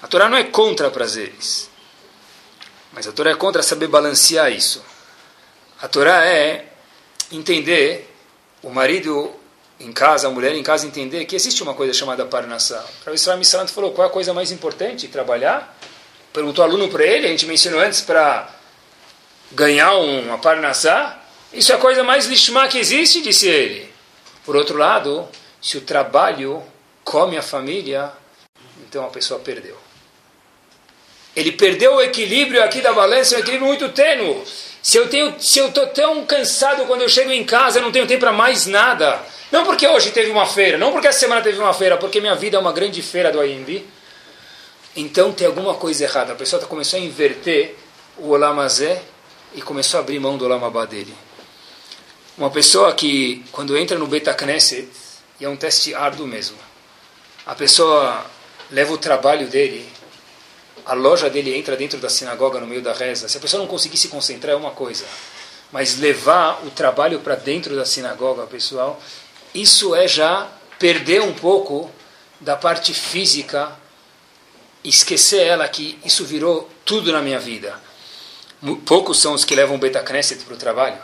[0.00, 1.68] A Torá não é contra prazeres.
[2.92, 4.84] Mas a Torá é contra saber balancear isso.
[5.80, 6.66] A Torá é
[7.32, 8.08] entender
[8.62, 9.32] o marido
[9.80, 12.84] em casa, a mulher em casa entender que existe uma coisa chamada parnassá.
[13.06, 15.08] O Israel Missalant falou qual é a coisa mais importante?
[15.08, 15.76] Trabalhar.
[16.32, 18.48] Perguntou aluno para ele, a gente mencionou antes, para
[19.52, 21.20] ganhar uma parnassá.
[21.52, 23.90] Isso é a coisa mais lishma que existe, disse ele.
[24.44, 25.28] Por outro lado,
[25.60, 26.62] se o trabalho
[27.04, 28.12] come a família,
[28.86, 29.76] então a pessoa perdeu.
[31.34, 34.42] Ele perdeu o equilíbrio aqui da balança, um equilíbrio muito tênue.
[34.82, 37.92] Se eu tenho, se eu estou tão cansado quando eu chego em casa, eu não
[37.92, 39.20] tenho tempo para mais nada.
[39.52, 42.34] Não porque hoje teve uma feira, não porque essa semana teve uma feira, porque minha
[42.34, 43.84] vida é uma grande feira do AMB.
[45.00, 46.34] Então tem alguma coisa errada.
[46.34, 47.74] A pessoa começou a inverter
[48.18, 49.02] o Olamazé
[49.54, 51.14] e começou a abrir mão do Olamabá dele.
[52.36, 54.88] Uma pessoa que, quando entra no Beta Knesset,
[55.40, 56.58] e é um teste árduo mesmo,
[57.46, 58.26] a pessoa
[58.70, 59.88] leva o trabalho dele,
[60.84, 63.26] a loja dele entra dentro da sinagoga no meio da reza.
[63.26, 65.06] Se a pessoa não conseguir se concentrar, é uma coisa.
[65.72, 69.00] Mas levar o trabalho para dentro da sinagoga, pessoal,
[69.54, 70.46] isso é já
[70.78, 71.90] perder um pouco
[72.38, 73.79] da parte física,
[74.84, 77.78] esquecer ela que isso virou tudo na minha vida.
[78.84, 80.98] Poucos são os que levam o Beta para o trabalho.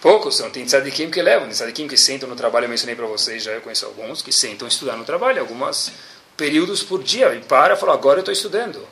[0.00, 0.50] Poucos são.
[0.50, 3.52] Tem tzadikim que levam, tem tzadikim que sentam no trabalho, eu mencionei para vocês, já
[3.52, 5.90] eu conheço alguns, que sentam estudar no trabalho, alguns
[6.36, 8.86] períodos por dia, e para fala, agora eu estou estudando.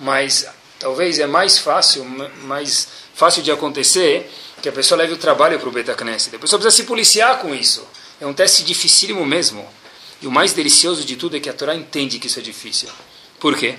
[0.00, 0.46] Mas
[0.78, 4.30] talvez é mais fácil, mais fácil de acontecer
[4.62, 5.92] que a pessoa leve o trabalho para o Beta.
[5.92, 5.94] A
[6.38, 7.86] pessoa precisa se policiar com isso.
[8.18, 9.68] É um teste dificílimo mesmo.
[10.22, 12.88] E o mais delicioso de tudo é que a Torá entende que isso é difícil.
[13.38, 13.76] Por quê?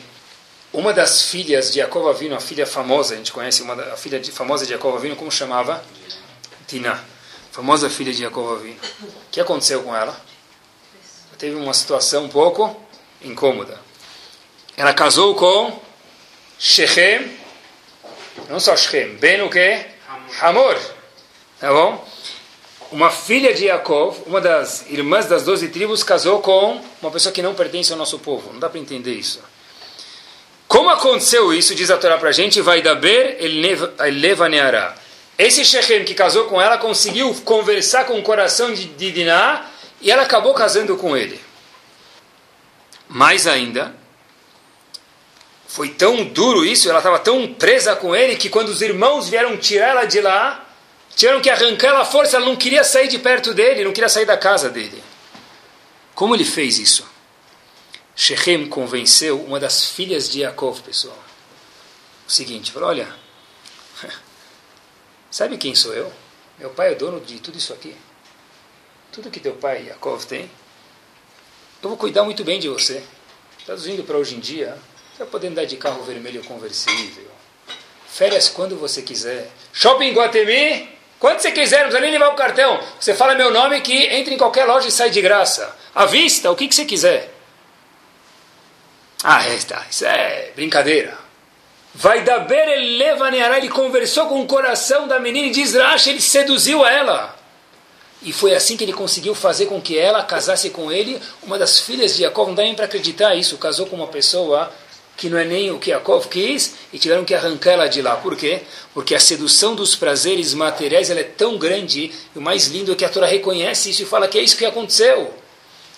[0.72, 3.98] Uma das filhas de Jacob Avino, a filha famosa, a gente conhece uma da, a
[3.98, 5.84] filha de, famosa de Jacob Avino, como chamava?
[6.68, 7.04] Tina.
[7.52, 8.80] Famosa filha de Jacob Avino.
[9.02, 10.20] O que aconteceu com ela?
[11.38, 12.80] Teve uma situação um pouco
[13.22, 13.80] incômoda.
[14.76, 15.80] Ela casou com
[16.60, 17.32] Shechem,
[18.50, 19.86] não só Shechem, bem o que?
[20.42, 20.80] Hamor.
[21.60, 22.08] Tá bom?
[22.92, 27.42] Uma filha de Yaakov, uma das irmãs das doze tribos, casou com uma pessoa que
[27.42, 28.52] não pertence ao nosso povo.
[28.54, 29.42] Não dá para entender isso.
[30.68, 34.96] Como aconteceu isso, diz a Torá para a gente, vai daber el leva neará.
[35.38, 39.66] Esse Shechem que casou com ela conseguiu conversar com o coração de Diná
[40.02, 41.40] e ela acabou casando com ele.
[43.08, 43.96] Mais ainda,
[45.68, 49.56] foi tão duro isso, ela estava tão presa com ele que quando os irmãos vieram
[49.56, 50.67] tirar ela de lá,
[51.18, 54.08] Tiveram que arrancar ela à força, ela não queria sair de perto dele, não queria
[54.08, 55.04] sair da casa dele.
[56.14, 57.10] Como ele fez isso?
[58.16, 61.18] Shechem convenceu uma das filhas de Yaakov, pessoal.
[62.28, 63.08] O seguinte, falou, olha,
[65.32, 66.14] sabe quem sou eu?
[66.60, 67.98] Meu pai é dono de tudo isso aqui.
[69.12, 70.44] Tudo que teu pai, Yaakov, tem.
[71.82, 73.04] Eu vou cuidar muito bem de você.
[73.66, 74.78] Traduzindo para hoje em dia,
[75.12, 77.26] você vai poder andar de carro vermelho conversível.
[78.08, 79.50] Férias quando você quiser.
[79.74, 82.80] Shopping Guatemi, quando você quiser, não precisa nem levar o cartão.
[83.00, 85.76] Você fala meu nome que entra em qualquer loja e sai de graça.
[85.96, 87.34] À vista, o que, que você quiser.
[89.24, 91.18] Ah, está, isso é brincadeira.
[91.96, 96.12] Vai dar ber ele leva ele conversou com o coração da menina e diz Rashi,
[96.12, 97.36] ele seduziu ela.
[98.22, 101.80] E foi assim que ele conseguiu fazer com que ela casasse com ele, uma das
[101.80, 102.50] filhas de Jacob.
[102.50, 103.58] Não dá nem para acreditar isso.
[103.58, 104.72] Casou com uma pessoa
[105.18, 108.16] que não é nem o que Yaakov quis, e tiveram que arrancar ela de lá.
[108.16, 108.62] Por quê?
[108.94, 112.96] Porque a sedução dos prazeres materiais ela é tão grande, e o mais lindo é
[112.96, 115.34] que a Torá reconhece isso e fala que é isso que aconteceu.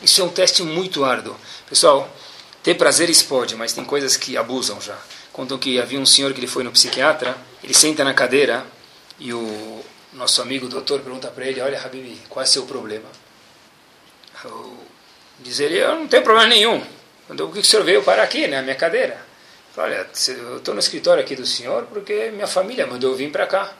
[0.01, 1.35] Isso é um teste muito árduo.
[1.67, 2.09] Pessoal,
[2.63, 4.97] ter prazeres pode, mas tem coisas que abusam já.
[5.33, 8.65] Contam que havia um senhor que ele foi no psiquiatra, ele senta na cadeira,
[9.19, 13.09] e o nosso amigo doutor pergunta para ele, olha, Habibi, qual é o seu problema?
[15.39, 16.81] Diz ele, eu não tenho problema nenhum.
[17.37, 19.17] Por que o senhor veio parar aqui, né, minha cadeira?
[19.77, 23.45] Olha, eu estou no escritório aqui do senhor porque minha família mandou eu vir para
[23.45, 23.71] cá.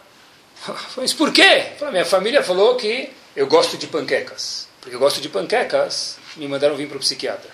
[0.96, 1.74] Mas por quê?
[1.92, 4.68] minha família falou que eu gosto de panquecas.
[4.80, 7.50] Porque eu gosto de panquecas, me mandaram vir para o psiquiatra.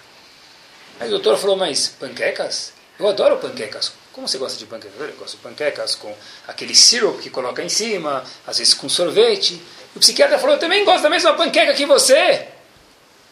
[1.00, 2.72] Aí o doutor falou, mas panquecas?
[3.00, 3.92] Eu adoro panquecas.
[4.14, 5.00] Como você gosta de panquecas?
[5.00, 6.16] Eu gosto de panquecas com
[6.48, 9.62] aquele syrup que coloca em cima, às vezes com sorvete.
[9.96, 12.48] O psiquiatra falou, eu também gosto da mesma panqueca que você.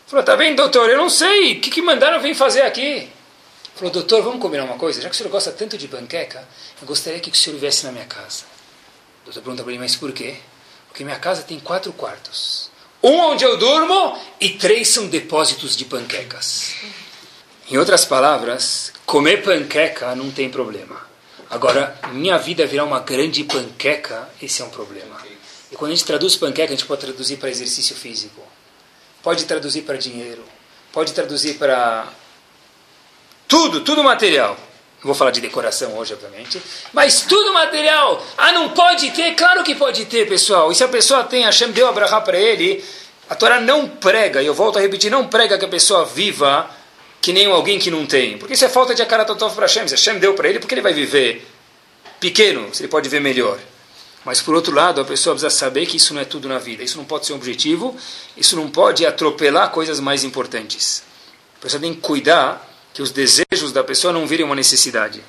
[0.07, 0.89] Falou, tá vendo, doutor?
[0.89, 1.53] Eu não sei.
[1.53, 3.09] O que, que mandaram vir fazer aqui?
[3.75, 5.01] Falou, doutor, vamos combinar uma coisa?
[5.01, 6.47] Já que o senhor gosta tanto de panqueca,
[6.81, 8.43] eu gostaria que o senhor viesse na minha casa.
[9.21, 10.35] O doutor pergunta para ele, mas por quê?
[10.87, 12.69] Porque minha casa tem quatro quartos.
[13.01, 16.75] Um onde eu durmo e três são depósitos de panquecas.
[17.69, 21.01] Em outras palavras, comer panqueca não tem problema.
[21.49, 25.19] Agora, minha vida virar uma grande panqueca, esse é um problema.
[25.71, 28.41] E quando a gente traduz panqueca, a gente pode traduzir para exercício físico.
[29.23, 30.43] Pode traduzir para dinheiro,
[30.91, 32.07] pode traduzir para
[33.47, 34.57] tudo, tudo material.
[35.03, 36.61] Não vou falar de decoração hoje, obviamente.
[36.93, 38.25] Mas tudo material.
[38.37, 39.35] Ah, não pode ter?
[39.35, 40.71] Claro que pode ter, pessoal.
[40.71, 42.83] E se a pessoa tem, Hashem deu a para ele,
[43.29, 46.69] a Torá não prega, e eu volto a repetir, não prega que a pessoa viva
[47.21, 48.37] que nem alguém que não tem.
[48.37, 49.87] Porque isso é falta de akaratotov para Hashem.
[49.87, 51.45] Se Hashem deu para ele, porque ele vai viver
[52.19, 53.59] pequeno, se ele pode viver melhor.
[54.25, 56.81] Mas, por outro lado, a pessoa precisa saber que isso não é tudo na vida.
[56.81, 57.95] Isso não pode ser um objetivo,
[58.37, 61.03] isso não pode atropelar coisas mais importantes.
[61.57, 65.21] A pessoa tem que cuidar que os desejos da pessoa não virem uma necessidade.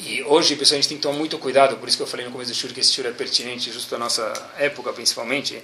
[0.00, 2.26] E hoje, pessoal, a gente tem que tomar muito cuidado, por isso que eu falei
[2.26, 5.62] no começo do shur que esse shur é pertinente, justo na nossa época, principalmente.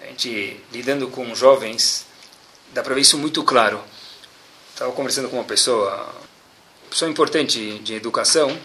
[0.00, 2.06] A gente, lidando com jovens,
[2.72, 3.82] dá para ver isso muito claro.
[4.72, 8.56] Estava conversando com uma pessoa, uma pessoa importante de educação,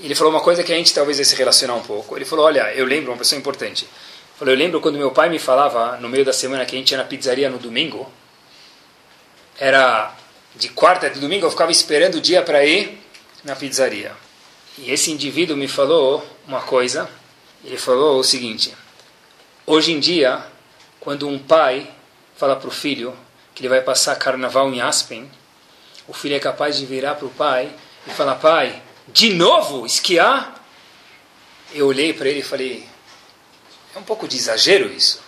[0.00, 2.16] ele falou uma coisa que a gente talvez vai se relacionar um pouco.
[2.16, 3.84] Ele falou, olha, eu lembro, uma pessoa importante.
[3.84, 6.78] Ele falou, eu lembro quando meu pai me falava, no meio da semana, que a
[6.78, 8.10] gente ia na pizzaria no domingo,
[9.58, 10.14] era
[10.54, 12.98] de quarta de domingo, eu ficava esperando o dia para ir
[13.44, 14.12] na pizzaria.
[14.78, 17.08] E esse indivíduo me falou uma coisa,
[17.64, 18.74] ele falou o seguinte,
[19.66, 20.44] hoje em dia,
[21.00, 21.90] quando um pai
[22.36, 23.16] fala para o filho
[23.54, 25.30] que ele vai passar carnaval em Aspen,
[26.06, 27.70] o filho é capaz de virar para o pai
[28.06, 30.64] e falar, pai, de novo esquiar?
[31.74, 32.86] Eu olhei para ele e falei:
[33.96, 35.20] é um pouco de exagero isso.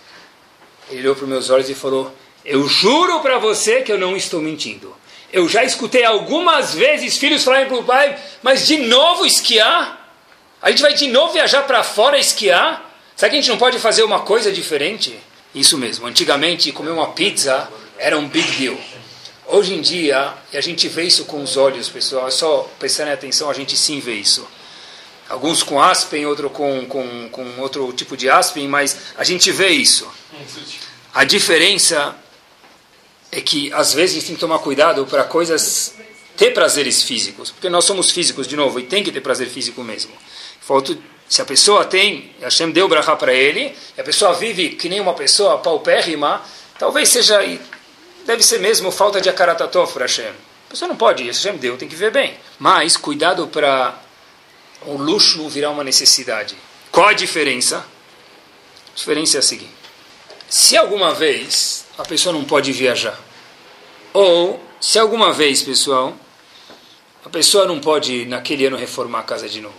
[0.89, 2.15] Ele olhou para os meus olhos e falou:
[2.45, 4.95] Eu juro para você que eu não estou mentindo.
[5.33, 10.13] Eu já escutei algumas vezes filhos falarem para o pai, mas de novo esquiar?
[10.61, 12.95] A gente vai de novo viajar para fora esquiar?
[13.15, 15.19] Será que a gente não pode fazer uma coisa diferente?
[15.53, 16.05] Isso mesmo.
[16.05, 18.77] Antigamente, comer uma pizza era um big deal.
[19.51, 23.11] Hoje em dia, e a gente vê isso com os olhos, pessoal, é só prestarem
[23.11, 24.47] atenção, a gente sim vê isso.
[25.27, 29.69] Alguns com aspen, outro com, com, com outro tipo de aspen, mas a gente vê
[29.69, 30.07] isso.
[31.11, 32.15] A diferença
[33.31, 35.95] é que às vezes a gente tem que tomar cuidado para coisas
[36.37, 39.83] ter prazeres físicos, porque nós somos físicos de novo e tem que ter prazer físico
[39.83, 40.11] mesmo.
[40.61, 40.95] Falta,
[41.27, 44.99] se a pessoa tem, Hashem deu brachá para ele, e a pessoa vive que nem
[44.99, 46.39] uma pessoa paupérrima,
[46.77, 47.43] talvez seja
[48.29, 50.29] deve ser mesmo falta de akaratatov para Hashem.
[50.67, 52.37] A pessoa não pode, Hashem deu, tem que ver bem.
[52.59, 53.99] Mas cuidado para
[54.85, 56.55] o luxo virar uma necessidade.
[56.91, 57.77] Qual a diferença?
[57.77, 59.73] A diferença é a seguinte.
[60.47, 63.19] Se alguma vez a pessoa não pode viajar,
[64.13, 66.15] ou se alguma vez, pessoal,
[67.25, 69.75] a pessoa não pode naquele ano reformar a casa de novo.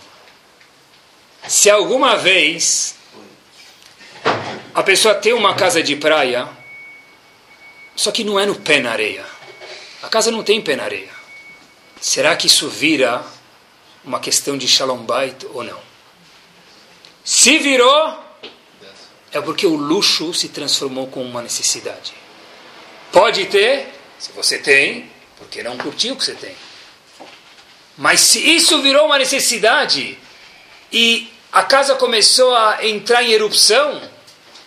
[1.47, 2.97] Se alguma vez
[4.75, 6.60] a pessoa tem uma casa de praia
[8.01, 9.27] só que não é no pé na areia.
[10.03, 11.13] A casa não tem pé na areia.
[12.01, 13.23] Será que isso vira
[14.03, 15.79] uma questão de shalom bait ou não?
[17.23, 18.19] Se virou,
[19.31, 22.15] é porque o luxo se transformou com uma necessidade.
[23.13, 26.57] Pode ter, se você tem, porque não curtiu o que você tem.
[27.99, 30.19] Mas se isso virou uma necessidade
[30.91, 34.01] e a casa começou a entrar em erupção,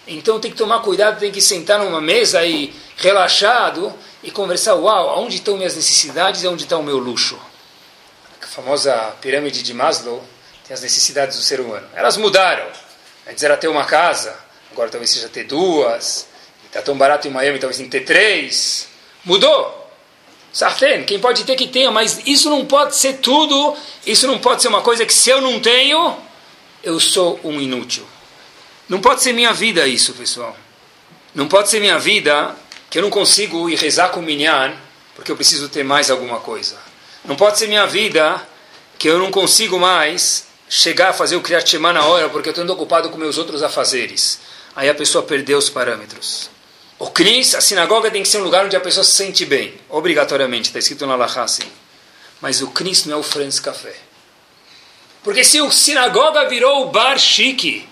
[0.07, 5.21] então tem que tomar cuidado, tem que sentar numa mesa e relaxado e conversar, uau,
[5.23, 7.39] onde estão minhas necessidades e onde está o meu luxo?
[8.41, 10.23] A famosa pirâmide de Maslow
[10.67, 11.87] tem as necessidades do ser humano.
[11.93, 12.65] Elas mudaram.
[13.27, 14.35] Antes era ter uma casa,
[14.71, 16.27] agora talvez seja ter duas.
[16.65, 18.87] Está tão barato em Miami, talvez tem que ter três.
[19.23, 19.81] Mudou.
[20.51, 23.75] Sarten, quem pode ter que tenha, mas isso não pode ser tudo,
[24.05, 26.15] isso não pode ser uma coisa que se eu não tenho,
[26.83, 28.05] eu sou um inútil.
[28.87, 30.55] Não pode ser minha vida isso, pessoal.
[31.33, 32.55] Não pode ser minha vida
[32.89, 34.73] que eu não consigo ir rezar com o minyan
[35.15, 36.77] porque eu preciso ter mais alguma coisa.
[37.25, 38.41] Não pode ser minha vida
[38.97, 42.51] que eu não consigo mais chegar a fazer o Kriyat Shema na hora porque eu
[42.51, 44.39] estou ocupado com meus outros afazeres.
[44.75, 46.49] Aí a pessoa perdeu os parâmetros.
[46.99, 49.73] O Knis, a sinagoga tem que ser um lugar onde a pessoa se sente bem.
[49.89, 51.63] Obrigatoriamente, está escrito na Laha assim.
[52.41, 53.95] Mas o Knis não é o Franz Café.
[55.23, 57.87] Porque se o sinagoga virou o bar chique,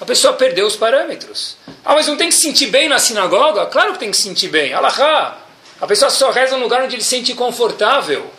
[0.00, 1.56] a pessoa perdeu os parâmetros.
[1.84, 3.66] Ah, mas não tem que se sentir bem na sinagoga?
[3.66, 4.72] Claro que tem que se sentir bem.
[4.72, 5.38] Alahá.
[5.80, 8.30] A pessoa só reza no lugar onde ele se sente confortável.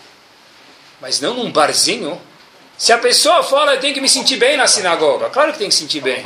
[1.01, 2.19] Mas não num barzinho.
[2.77, 5.29] Se a pessoa fala, eu tenho que me sentir bem na sinagoga.
[5.29, 6.23] Claro que tem que se sentir bem.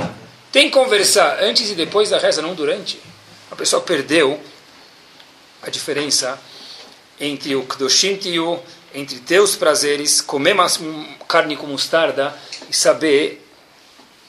[0.52, 3.00] Tem que conversar antes e depois da reza, não durante.
[3.50, 4.40] A pessoa perdeu
[5.64, 6.40] a diferença
[7.20, 8.20] entre o Kdoshim
[8.94, 10.56] entre teus prazeres, comer
[11.28, 12.36] carne com mostarda
[12.70, 13.43] e saber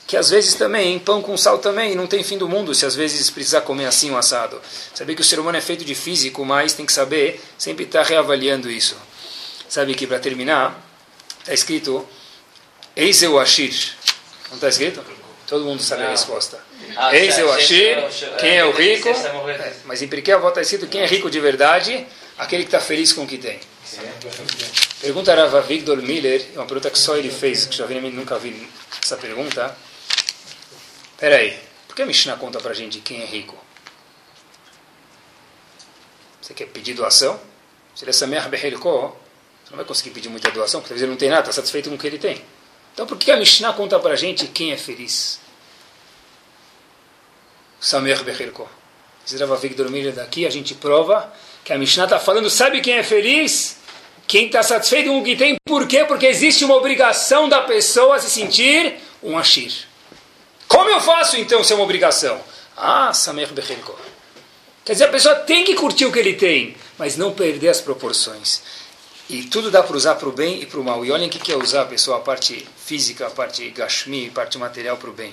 [0.07, 2.95] que às vezes também, pão com sal também, não tem fim do mundo se às
[2.95, 4.61] vezes precisar comer assim um assado.
[4.95, 8.03] Saber que o ser humano é feito de físico, mas tem que saber, sempre estar
[8.03, 8.97] tá reavaliando isso.
[9.69, 10.79] Sabe que para terminar,
[11.41, 12.07] está escrito
[12.95, 13.75] Eiseu Ashir.
[14.49, 15.03] Não está escrito?
[15.47, 16.59] Todo mundo sabe a resposta.
[16.97, 19.11] Ah, Eis é o Ashir, é quem é o rico.
[19.85, 22.07] Mas em Pirkei Avot está escrito quem é rico de verdade,
[22.39, 23.59] aquele que está feliz com o que tem.
[25.01, 28.39] Pergunta a Victor Miller, é uma pergunta que só ele fez, que já vi, nunca
[28.39, 28.69] vi
[29.03, 29.77] essa pergunta.
[31.19, 33.57] Peraí, por que a Mishnah conta pra gente quem é rico?
[36.41, 37.41] Você quer pedir doação?
[37.95, 39.17] Se ele é Samer Behelko,
[39.65, 41.89] você não vai conseguir pedir muita doação, porque talvez ele não tem nada, está satisfeito
[41.89, 42.45] com o que ele tem.
[42.93, 45.41] Então por que a Mishnah conta pra gente quem é feliz?
[47.81, 48.69] Samer Behelko.
[49.25, 51.33] Se Rav Victor Miller daqui, a gente prova
[51.65, 53.79] que a Mishnah está falando, sabe quem é feliz?
[54.27, 56.05] Quem está satisfeito com o que tem, por quê?
[56.05, 59.87] Porque existe uma obrigação da pessoa se sentir um Ashir.
[60.69, 62.41] Como eu faço então se é uma obrigação?
[62.77, 63.97] Ah, Samer Bechelko.
[64.85, 67.81] Quer dizer, a pessoa tem que curtir o que ele tem, mas não perder as
[67.81, 68.62] proporções.
[69.29, 71.05] E tudo dá para usar para o bem e para o mal.
[71.05, 74.59] E olhem o que é usar, pessoal, a parte física, a parte gashmi, a parte
[74.59, 75.33] material para o bem.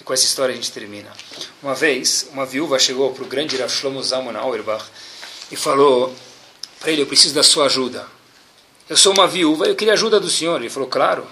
[0.00, 1.12] E com essa história a gente termina.
[1.62, 4.84] Uma vez, uma viúva chegou para o grande Rav Shlomo Zalman Auerbach
[5.52, 6.12] e falou
[6.80, 8.04] para ele, eu preciso da sua ajuda.
[8.88, 10.58] Eu sou uma viúva, eu queria ajuda do senhor.
[10.60, 11.24] Ele falou, claro.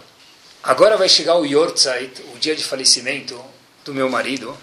[0.67, 3.41] Agora vai chegar o Yortzeit, o dia de falecimento
[3.85, 4.59] do meu marido.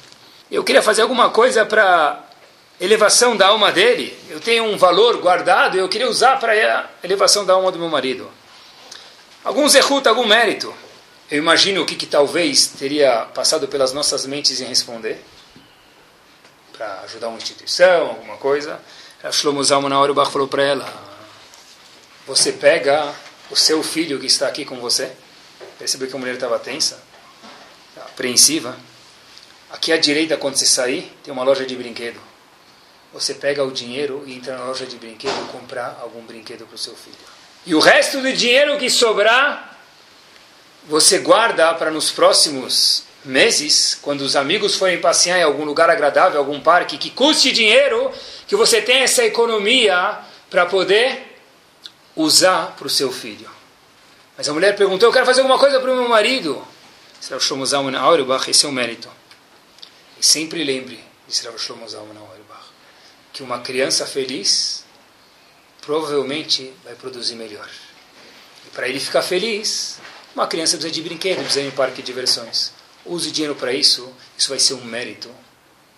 [0.52, 2.22] Eu queria fazer alguma coisa para
[2.78, 4.14] elevação da alma dele.
[4.30, 7.80] Eu tenho um valor guardado e eu queria usar para a elevação da alma do
[7.80, 8.30] meu marido.
[9.46, 10.74] Algum zerut, algum mérito.
[11.32, 15.24] Eu imagino o que, que talvez teria passado pelas nossas mentes em responder.
[16.74, 18.78] Para ajudar uma instituição, alguma coisa.
[19.24, 20.94] A Shlomo Zalman Auerbach falou para ela,
[22.28, 23.16] você pega
[23.50, 25.10] o seu filho que está aqui com você.
[25.84, 26.98] Percebeu que a mulher estava tensa,
[27.98, 28.78] apreensiva.
[29.70, 32.22] Aqui à direita, quando você sair, tem uma loja de brinquedo.
[33.12, 36.76] Você pega o dinheiro e entra na loja de brinquedo e comprar algum brinquedo para
[36.76, 37.18] o seu filho.
[37.66, 39.78] E o resto do dinheiro que sobrar,
[40.88, 46.40] você guarda para nos próximos meses, quando os amigos forem passear em algum lugar agradável,
[46.40, 48.10] algum parque, que custe dinheiro,
[48.48, 50.18] que você tenha essa economia
[50.50, 51.42] para poder
[52.16, 53.52] usar para o seu filho.
[54.38, 56.66] Mas a mulher perguntou: Eu quero fazer alguma coisa para o meu marido.
[58.50, 59.10] Esse é o mérito.
[60.20, 61.04] E sempre lembre,
[61.44, 62.66] Rav Shlomo Zalman Auerbach,
[63.32, 64.84] que uma criança feliz
[65.82, 67.70] provavelmente vai produzir melhor.
[68.66, 70.00] E para ele ficar feliz,
[70.36, 72.72] uma criança precisa de brinquedo, precisa ir em parque de diversões.
[73.06, 75.30] Use dinheiro para isso, isso vai ser um mérito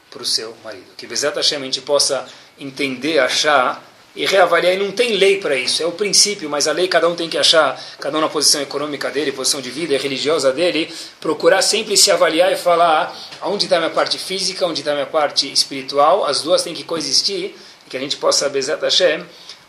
[0.10, 0.88] para o seu marido.
[0.98, 2.28] Que Bezat Hashem a gente possa
[2.58, 3.84] entender, achar
[4.16, 4.74] e reavaliar.
[4.74, 7.30] E não tem lei para isso, é o princípio, mas a lei cada um tem
[7.30, 11.62] que achar, cada um na posição econômica dele, posição de vida e religiosa dele, procurar
[11.62, 16.26] sempre se avaliar e falar onde está minha parte física, onde está minha parte espiritual,
[16.26, 17.56] as duas têm que coexistir,
[17.86, 19.26] e que a gente possa, Bezat Hashem,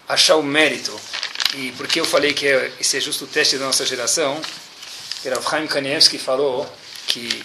[0.08, 0.92] achar o mérito.
[1.56, 2.46] E porque eu falei que
[2.80, 4.40] esse é justo o teste da nossa geração,
[5.22, 6.66] que Rav Chaim Kanievski falou
[7.06, 7.44] que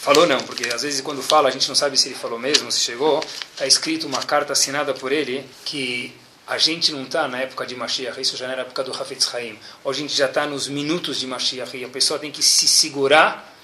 [0.00, 2.70] Falou não, porque às vezes quando fala a gente não sabe se ele falou mesmo,
[2.70, 3.22] se chegou.
[3.52, 6.14] Está escrito uma carta assinada por ele que
[6.48, 9.58] a gente não está na época de Mashiach, isso já na época do Hafetz Haim.
[9.84, 12.66] Hoje a gente já está nos minutos de Mashiach e a pessoa tem que se
[12.66, 13.54] segurar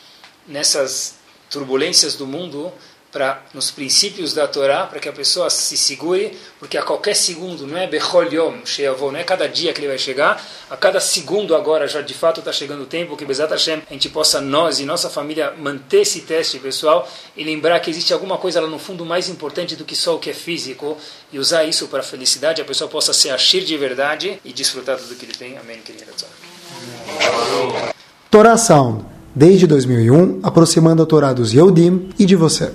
[0.46, 1.14] nessas
[1.48, 2.70] turbulências do mundo
[3.14, 7.64] para nos princípios da Torá, para que a pessoa se segure, porque a qualquer segundo,
[7.64, 10.98] não é Bechol Yom, Sheavô, não é cada dia que ele vai chegar, a cada
[10.98, 14.40] segundo agora já de fato está chegando o tempo que Bezat Hashem, a gente possa,
[14.40, 18.66] nós e nossa família, manter esse teste pessoal e lembrar que existe alguma coisa lá
[18.66, 20.98] no fundo mais importante do que só o que é físico
[21.32, 24.98] e usar isso para a felicidade, a pessoa possa ser Ashir de verdade e desfrutar
[24.98, 25.56] tudo que ele tem.
[25.56, 25.80] Amém.
[28.28, 32.72] Torá Sound, desde 2001, aproximando a Torá dos Yehudim e de você.